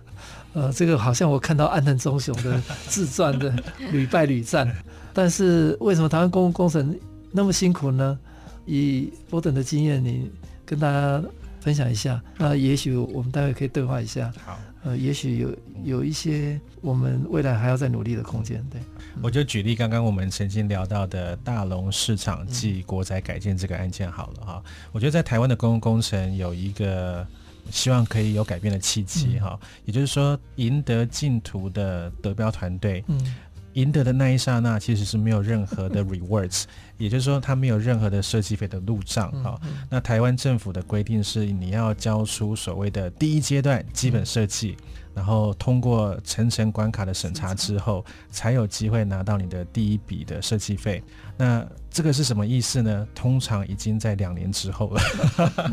[0.54, 3.54] 呃，这个好像我看到安藤忠雄的自传的
[3.92, 4.70] 屡败屡战。
[5.14, 6.94] 但是为什么台湾公共工程
[7.36, 8.18] 那么辛苦呢？
[8.66, 10.32] 以 Borden 的经验，你
[10.66, 11.22] 跟大家
[11.60, 12.24] 分享一下。
[12.38, 14.32] 那也许我们待会可以对话一下。
[14.44, 18.66] 好，呃，也许有有一些我们未来还要再努力的空间。
[18.72, 18.80] 对，
[19.22, 24.64] 我就举例刚刚我们曾经聊到的大龙市场暨国宅改建这个案件好了哈。
[24.94, 27.28] 我觉得在台湾的公共工程有一个
[27.70, 33.04] 希望可以有改变的契机哈，也就是说赢得净土的德标团队。
[33.08, 33.36] 嗯。
[33.76, 36.64] 赢得的那一刹那，其实是没有任何的 rewards，
[36.98, 39.56] 也就是说，它没有任何的设计费的入账啊。
[39.90, 44.78] 那台湾政府的规定是，你要交出所谓的第一阶段基本设计，
[45.14, 51.04] 然后通过层层关卡的审查之后，才有机会拿到你的第一笔的设计费。
[51.38, 53.08] 那这个是什么意思呢？
[53.14, 55.02] 通常已经在两年之后了，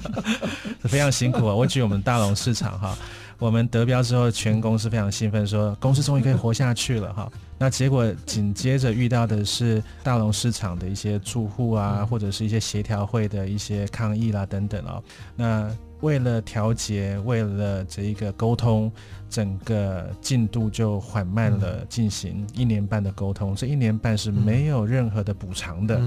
[0.83, 1.55] 非常辛苦啊。
[1.55, 2.99] 我举我们大龙市场哈。
[3.39, 7.29] 我们得标之后，全公司非常兴奋，说公司终于可以活下去了哈。
[7.63, 15.01] 那结果紧接着遇到的是大龙市场的一些住户啊，或者是一些协调会的一些抗议啦等等哦。
[15.37, 18.91] 那为了调节，为了这一个沟通，
[19.31, 23.55] 整个进度就缓慢了进行一年半的沟通。
[23.55, 26.03] 这一年半是没有任何的补偿的，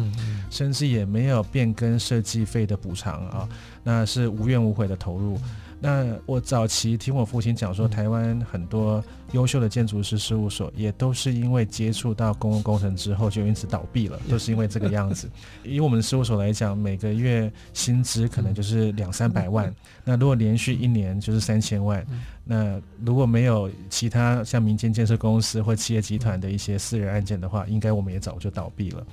[0.49, 3.47] 甚至也没有变更设计费的补偿啊。
[3.81, 5.39] 那是无怨无悔的投入。
[5.85, 15.29] 那我早期听我父亲讲说，台湾很多优秀的建筑师事务所也都是因为接触到公共工程之后就因此倒闭了，都是因为这个样子。
[15.63, 19.71] 以我们事务所来讲，每个月薪资可能就是两三百万，
[20.03, 22.03] 那如果连续一年就是三千万，
[22.43, 29.05] 那如果没有其他像民间建设公司或企业集团的一些私人案件的话，应该我们也早就倒闭了。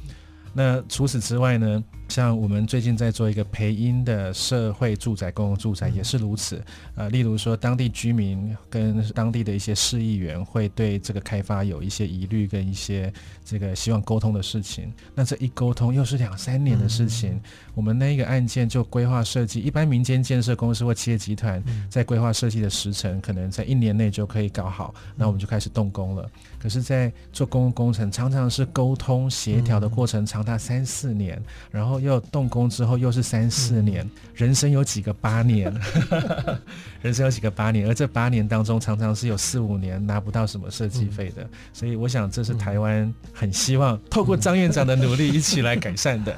[0.54, 1.82] 那除此之外呢，
[2.12, 6.62] 像我们最近在做一个培英的社会住宅、公共住宅也是如此。
[6.94, 13.10] 呃，例如说当地居民跟当地的一些市议员会对这个开发有一些疑虑跟一些
[13.42, 14.92] 这个希望沟通的事情。
[15.14, 17.40] 那这一沟通又是两三年的事情。
[17.74, 26.30] 我们那一个案件就规划设计，一般民间建设公司或企业集团在规划设计的时程可能在一年内就可以搞好，那我们就开始动工了。
[26.60, 32.01] 可是，在做公共工程，常常是沟通协调的过程长达三四年，然后。
[32.02, 35.72] 又动工之后又是三四年，人生有几个八年？
[37.00, 37.86] 人生有几个八年？
[37.88, 41.48] 而这八年当中，常常是有四五年拿不到什么设计费的。
[41.72, 46.36] 所以我想，这是台湾很希望透过张院长的努力一起来改善的。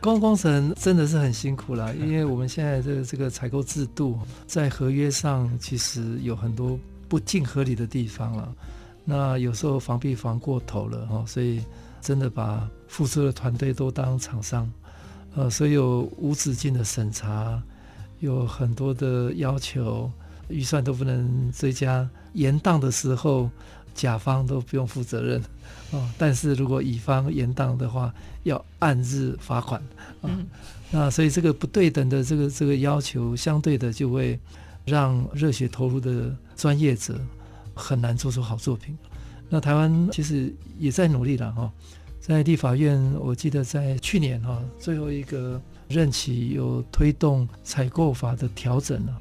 [0.00, 8.54] 公共工程真的是很辛苦了，因为我们现在的这个采购制度在合约上其实有很多不尽合理的地方了。
[9.04, 11.62] 那有时候防避防过头了哈，所以。
[12.04, 14.70] 真的把付出的团队都当厂商，
[15.34, 17.60] 呃，所以有无止境的审查，
[18.20, 20.10] 有很多的要求，
[20.48, 23.48] 预算都不能追加，延宕的时候，
[23.94, 25.42] 甲方都不用负责任，
[25.92, 28.12] 哦，但是如果乙方延宕的话，
[28.42, 29.80] 要按日罚款，
[30.20, 30.46] 啊，嗯，
[30.90, 34.38] 那所以这个不对等的这个这个要求，相对的就会
[34.84, 37.18] 让热血投入的专业者
[37.74, 38.94] 很难做出好作品。
[39.48, 41.72] 那台湾其实也在努力了哈，
[42.22, 49.12] 在立法院，我记得在去年哈最后一个任期有推动采购法的调整了。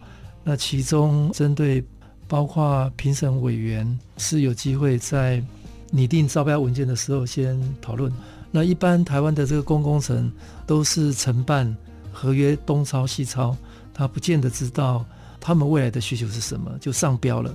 [0.43, 1.83] 那其中针对
[2.27, 5.43] 包括评审委员是有机会在
[5.89, 8.13] 拟定招标文件的时候先讨论。
[8.51, 10.31] 那一般台湾的这个公工程
[10.67, 11.75] 都是承办
[12.11, 13.57] 合约东抄西抄，
[13.95, 15.03] 他不见得知道
[15.39, 17.51] 他们未来的需求是什么，就上标了。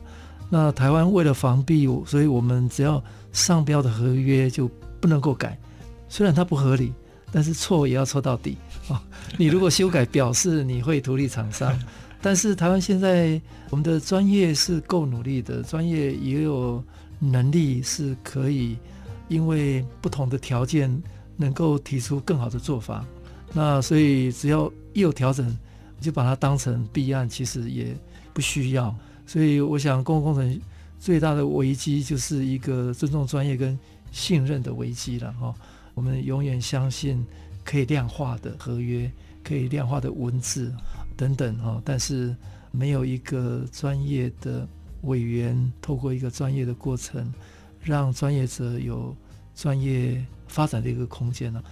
[0.51, 3.01] 那台湾为了防弊，所以我们只要
[3.32, 4.68] 上标的合约就
[5.07, 5.57] 不能够改，
[6.09, 6.92] 虽然它不合理，
[7.30, 9.00] 但是错也要错到底啊！
[9.38, 11.72] 你如果修改，表示你会图利厂商。
[12.20, 13.40] 但是台湾现在
[13.70, 16.82] 我们的专业是够努力的，专业也有
[17.20, 18.76] 能力是可以，
[19.28, 20.90] 因为不同的条件
[21.36, 23.07] 能够提出更好的做法。
[23.52, 25.57] 那所以只要一有调整，
[26.00, 27.96] 就把它当成弊案，其实也
[28.34, 28.92] 不需要。
[29.24, 30.61] 所以，我想，公共工程
[30.98, 33.78] 最大的危机就是一个尊重专业跟
[34.11, 35.54] 信任的危机了哈。
[35.94, 37.24] 我们永远相信
[37.64, 39.11] 可以量化的合约，
[39.42, 40.72] 可以量化的文字
[41.16, 42.34] 等等哈，但是
[42.70, 44.66] 没有一个专业的
[45.02, 47.32] 委员透过一个专业的过程，
[47.80, 49.16] 让专业者有
[49.54, 51.62] 专业发展的一个空间了。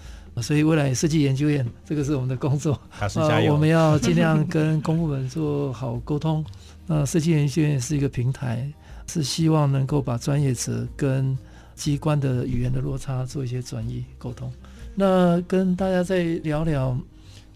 [0.43, 3.07] 所以，未来设计研究院这个是我们的工作，啊，
[3.49, 6.45] 我们要尽量跟公部门做好沟通。
[6.87, 8.69] 那设计研究院是一个平台，
[9.07, 11.39] 是希望能够把专业者跟
[11.75, 14.53] 机关的语言的落差做一些转移沟通。
[14.95, 16.97] 那跟大家再聊聊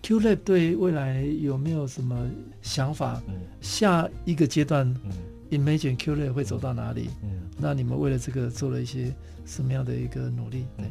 [0.02, 2.28] ，QLab 对未来有没有什么
[2.62, 3.22] 想法？
[3.60, 4.92] 下一个阶段
[5.50, 7.10] ，Imagine QLab 会走到哪里？
[7.56, 9.14] 那你们为了这个做了一些
[9.46, 10.64] 什么样的一个努力？
[10.76, 10.86] 对。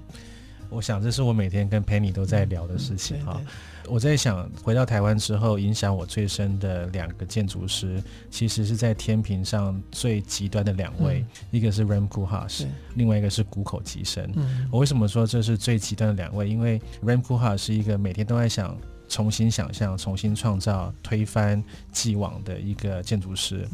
[0.69, 3.41] 我想这是我每天跟 Penny 都在聊的事情哈。
[3.89, 12.65] 我在想回到台湾之后，影响我最深的两个建筑师，其实是在天平上最极端的两位，一个是 Rem Koolhaas，
[12.95, 14.29] 另外一个是谷口吉生。
[14.71, 16.49] 我为什么说这是最极端的两位？
[16.49, 18.77] 因为 Rem Koolhaas 是一个每天都在想
[19.07, 23.67] 重新想象、重新创造、推翻既往的一个建筑师，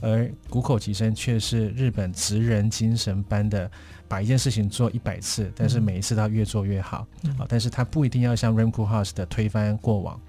[0.00, 3.70] 而谷口吉生却是日本职人精神般的
[4.08, 7.06] 把一件事情做一百次，但是每一次都要越做越好
[7.38, 7.46] 啊！
[7.48, 10.20] 但是他不一定要像 Ramco House 的推翻过往。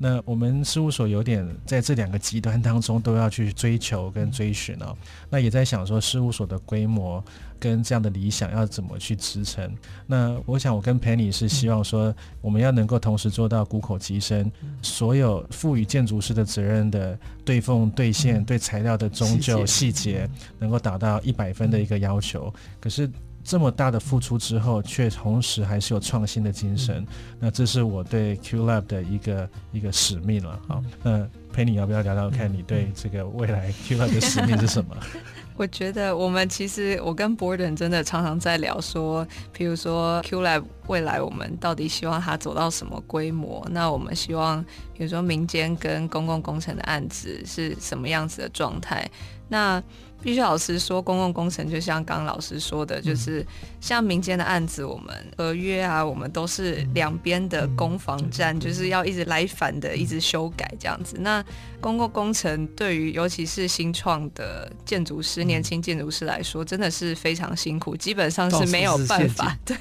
[0.00, 4.96] 那我们事务所有点在这两个极端当中都要去追求跟追寻哦。
[5.28, 7.22] 那也在想说，事务所的规模
[7.58, 9.70] 跟这样的理想要怎么去支撑？
[10.06, 14.50] 那我想，我跟 Penny 是希望说，我们要能够同时做到谷口机身，
[14.82, 20.28] 所有赋予建筑师的责任的对缝、对线、对材料的终究细节，
[20.58, 22.52] 能够达到一百分的一个要求。
[22.80, 23.10] 可是。
[23.44, 27.06] 这么大的付出之后，却同时还是有创新的精神，
[27.40, 30.60] 那这是我对 Q Lab 的一个一个使命了。
[30.68, 34.94] 好，那佩妮要不要聊聊看你对这个未来 Q Lab 的使命是什么？
[35.58, 43.66] 我觉得我们其实我跟 Borden 真的常常在聊说，譬如说 Q Lab 未来我们到底希望它走到什么规模？
[43.72, 49.04] 那我们希望，比如说民间跟公共工程的案子是什么样子的状态？
[49.48, 49.82] 那
[50.20, 53.46] 必须老实说，公共工程就像刚刚老师说的，就是
[53.80, 61.16] 像民间的案子，我们合约啊，我们都是两边的攻防战，就是要一直来反的，一直修改这样子。
[61.20, 61.44] 那
[61.80, 69.76] 公共工程对于尤其是新创的建筑师、年轻建筑师来说，真的是非常辛苦，基本上是没有办法，对，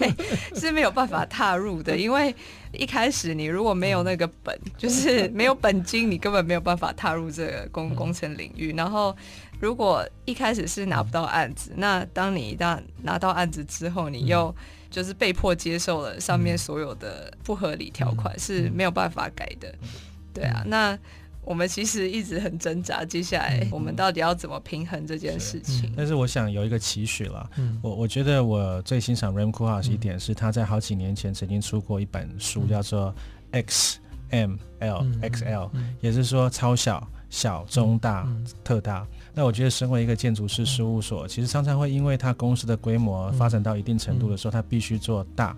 [0.54, 2.34] 是没有办法踏入的，因为
[2.74, 9.16] 一开始你如果没有那个本，就是没有本金，你根本没有办法踏入这个公共工程领域，然后。
[9.60, 14.54] 如果一开始是拿不到案子，那当你一旦拿到案子之后，你又
[14.90, 19.74] 就是被迫接受了上面所有的不合理条款，是没有办法改的。
[20.34, 20.98] 对啊，那
[21.44, 25.92] 我们其实一直很挣扎，接下来我们到底要怎么平衡这件事情？
[25.98, 27.50] 但是我想有一个期许了，
[27.82, 33.16] 我我觉得我最欣赏 Ram Koolhaas 一点是他在好几年前曾经出过一本书，叫做
[33.52, 33.98] X
[34.30, 38.28] M L X L，也是说超小、小、中、大、
[38.64, 39.08] 特大。
[39.38, 45.56] 那我觉得，身为一个建筑师事务所，其实常常会因为他公司的规模发展到一定程度的时候，他必须做大，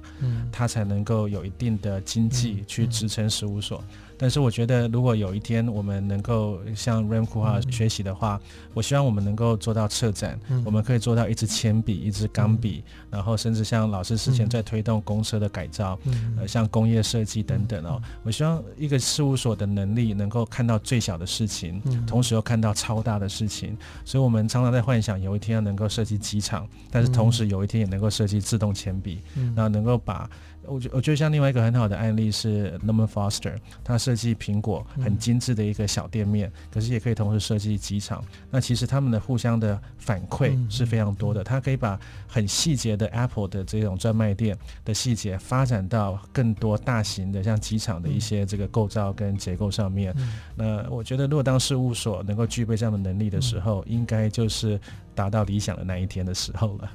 [0.51, 3.81] 他才能够有一定的经济去支撑事务所。
[4.19, 8.39] 但是我觉得，如果有一天我们能够向 Ram Koolhaas 学习的话，
[8.73, 15.97] 我希望我们能够做到策展，我们可以做到一支铅笔、一支钢笔，然后甚至像老师之前在推动公车的改造，
[16.37, 18.01] 呃，像工业设计等等哦。
[18.23, 23.77] 我希望一个事务所的能力能够看到最小的事情，同时又看到超大的事情。
[24.03, 29.21] 所以，我们常常在幻想有一天要能够设计机场，但是同时有一天也能够设计自动铅笔，
[29.55, 30.29] 然后能够把。
[30.65, 38.23] 我觉我觉得像另外一个很好的案例是 Norman Foster，他设计苹果很精致的一个小店面，可是也可以同时设计机场。
[38.51, 41.43] 那其实他们的互相的反馈是非常多的。
[41.43, 50.15] 他可以把很细节的 Apple 的这种专卖店的细节发展到更多大型的像机场的一些这个构造跟结构上面。
[50.55, 54.79] 那我觉得如果当事务所能够具备这样的能力的时候，应该就是
[55.15, 56.91] 达到理想的那一天的时候了。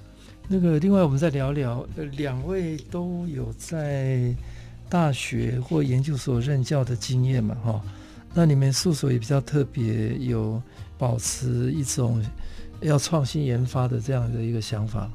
[0.47, 4.35] 那个，另外我们再聊聊，呃，两位都有在
[4.89, 7.83] 大学或研究所任教的经验嘛，哈。
[8.35, 10.61] 那你们事务所也比较特别，有
[10.99, 12.23] 保持一种
[12.81, 15.11] 要创新研发的这样的一个想法，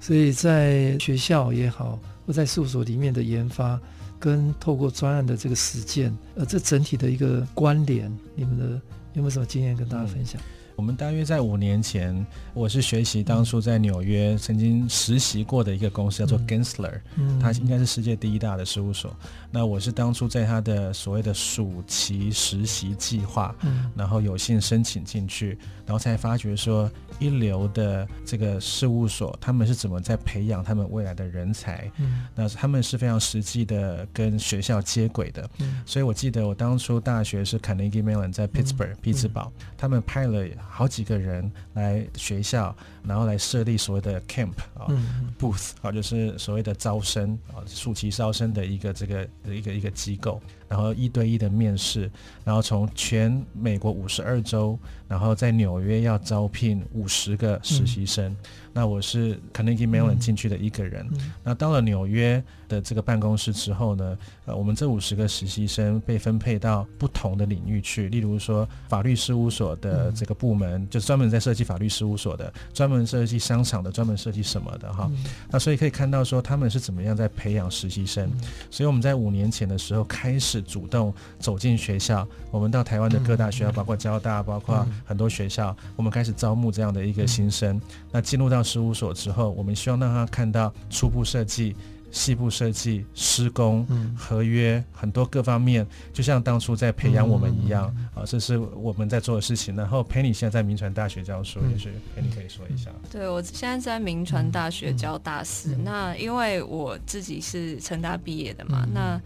[0.00, 3.78] 所以在学校也好，或在事务所里面的研发，
[4.18, 8.64] 跟透过专案的这个实践，呃，这整体的一个关联，你们的
[9.12, 10.40] 有没有什么经验跟大家分享？
[10.82, 17.00] 我们大约在五年前，我是学习当初在纽约曾经实习过的一个公司，叫做 Gensler，
[17.40, 19.14] 它应该是世界第一大的事务所。
[19.48, 23.54] 那我是当初在他的所谓的暑期实习计划，
[23.94, 25.56] 然后有幸申请进去，
[25.86, 26.90] 然后才发觉说
[27.22, 31.90] 一流的这个事务所，他们是怎么在培养他们未来的人才。
[31.98, 35.48] 嗯那他们是非常实际的跟学校接轨的。
[35.60, 40.42] 嗯所以我记得我当初大学是 Carnegie Mellon 在 Pittsburgh 匹兹堡，他们派了。
[40.68, 50.40] 好几个人来学校，然后来设立所谓的 camp 啊、嗯、booth 啊，就是所谓的招生啊，暑期招生的一个这个一个一个机构，
[50.72, 52.10] 然后一对一的面试，
[52.46, 58.34] 然后从全美国五十二州，然后在纽约要招聘五十个实习生。
[58.72, 61.06] 那我是 Carnegie Mellon 进去的一个人。
[61.12, 64.16] 嗯、那到了纽约的这个办公室之后呢，
[64.46, 75.06] 呃，我们这五十个实习生被分配到不同的领域去，例如说法律事务所的这个部门，嗯、就是专门在设计法律事务所的，专门设计商场的，专门设计什么的哈。
[75.12, 78.26] 嗯、那所以可以看到说他们是怎么样在培养实习生。
[78.26, 87.80] 嗯、所以我们在五年前的时候开始主动走进学校，我们到台湾的各大学校，包括交大，包括很多学校，我们开始招募这样的一个新生。
[88.10, 91.74] 那进入到事务所之后，我们希望让他看到初步设计，
[92.10, 99.74] 细部设计、施工、嗯合约很多各方面，就像当初在培养我们一样、嗯啊，这是我们在做的事情。
[99.74, 102.90] 然后 Penny 现在在民传大学教书，嗯也许 Penny 可以说一下。
[103.10, 109.20] 对，我现在在民传大学教大四，嗯那因为我自己是成大毕业的嘛，嗯那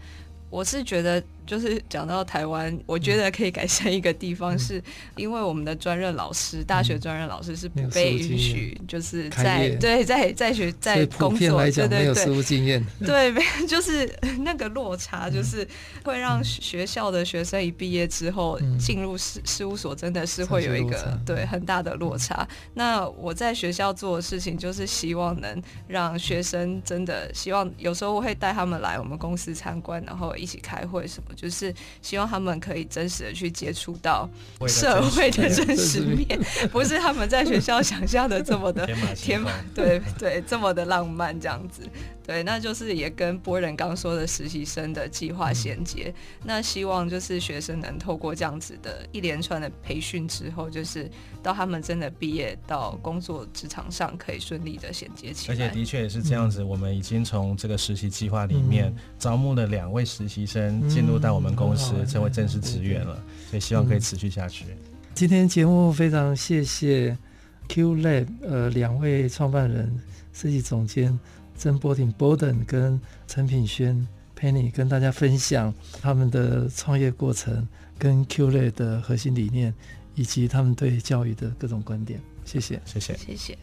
[0.49, 1.23] 我是觉得。
[1.47, 4.83] 就是讲到台湾，我觉得可以改善一个地方，是
[5.15, 14.07] 因为我们的专任老师，大学专任老师是不被允许，就是在对在在学在工作，对对对，没有实务经验，对， 没就是
[14.39, 15.65] 那个落差，就是
[16.03, 22.45] 会让学校的学生一毕业之后进入事事务所，真的是会有一个对很大的落差。
[22.73, 31.33] 那我在学校做的事情，就是希望能让学生真的希望，有时候我会带他们来我们公司参观，然后一起开会什么。
[31.37, 34.27] 就是希望他们可以真实的去接触到
[34.67, 36.37] 社会的真实面，
[36.73, 38.85] 不是他们在学校想象的这么的
[39.15, 41.83] 天马，对对，这么的浪漫这样子。
[42.25, 46.13] 对，那就是也跟波人刚说的实习生的计划衔接。
[46.43, 51.09] 那希望就是学生能透过这样子的一连串的培训之后，就是
[51.41, 55.53] 到他们真的毕业到工作职场上，可以顺利的衔接起来。
[55.53, 63.21] 而且的确也是这样子，我们已经从这个实习计划里面招募了两位实习生进入到我们公司，成为正式职员了。
[63.49, 64.65] 所以希望可以持续下去。
[65.13, 67.17] 今天节目非常谢谢
[67.69, 69.99] Q Lab 呃两位创办人、
[70.33, 71.17] 设计总监。
[71.59, 74.07] 曾博廷 Borden 跟陈品轩
[74.39, 75.73] Penny 跟大家分享
[76.03, 77.67] 他们的创业过程，
[77.97, 79.73] 跟 Q-Lab 的核心理念，
[80.13, 82.21] 以及他们对教育的各种观点。
[82.45, 83.57] 谢谢，谢谢，谢谢。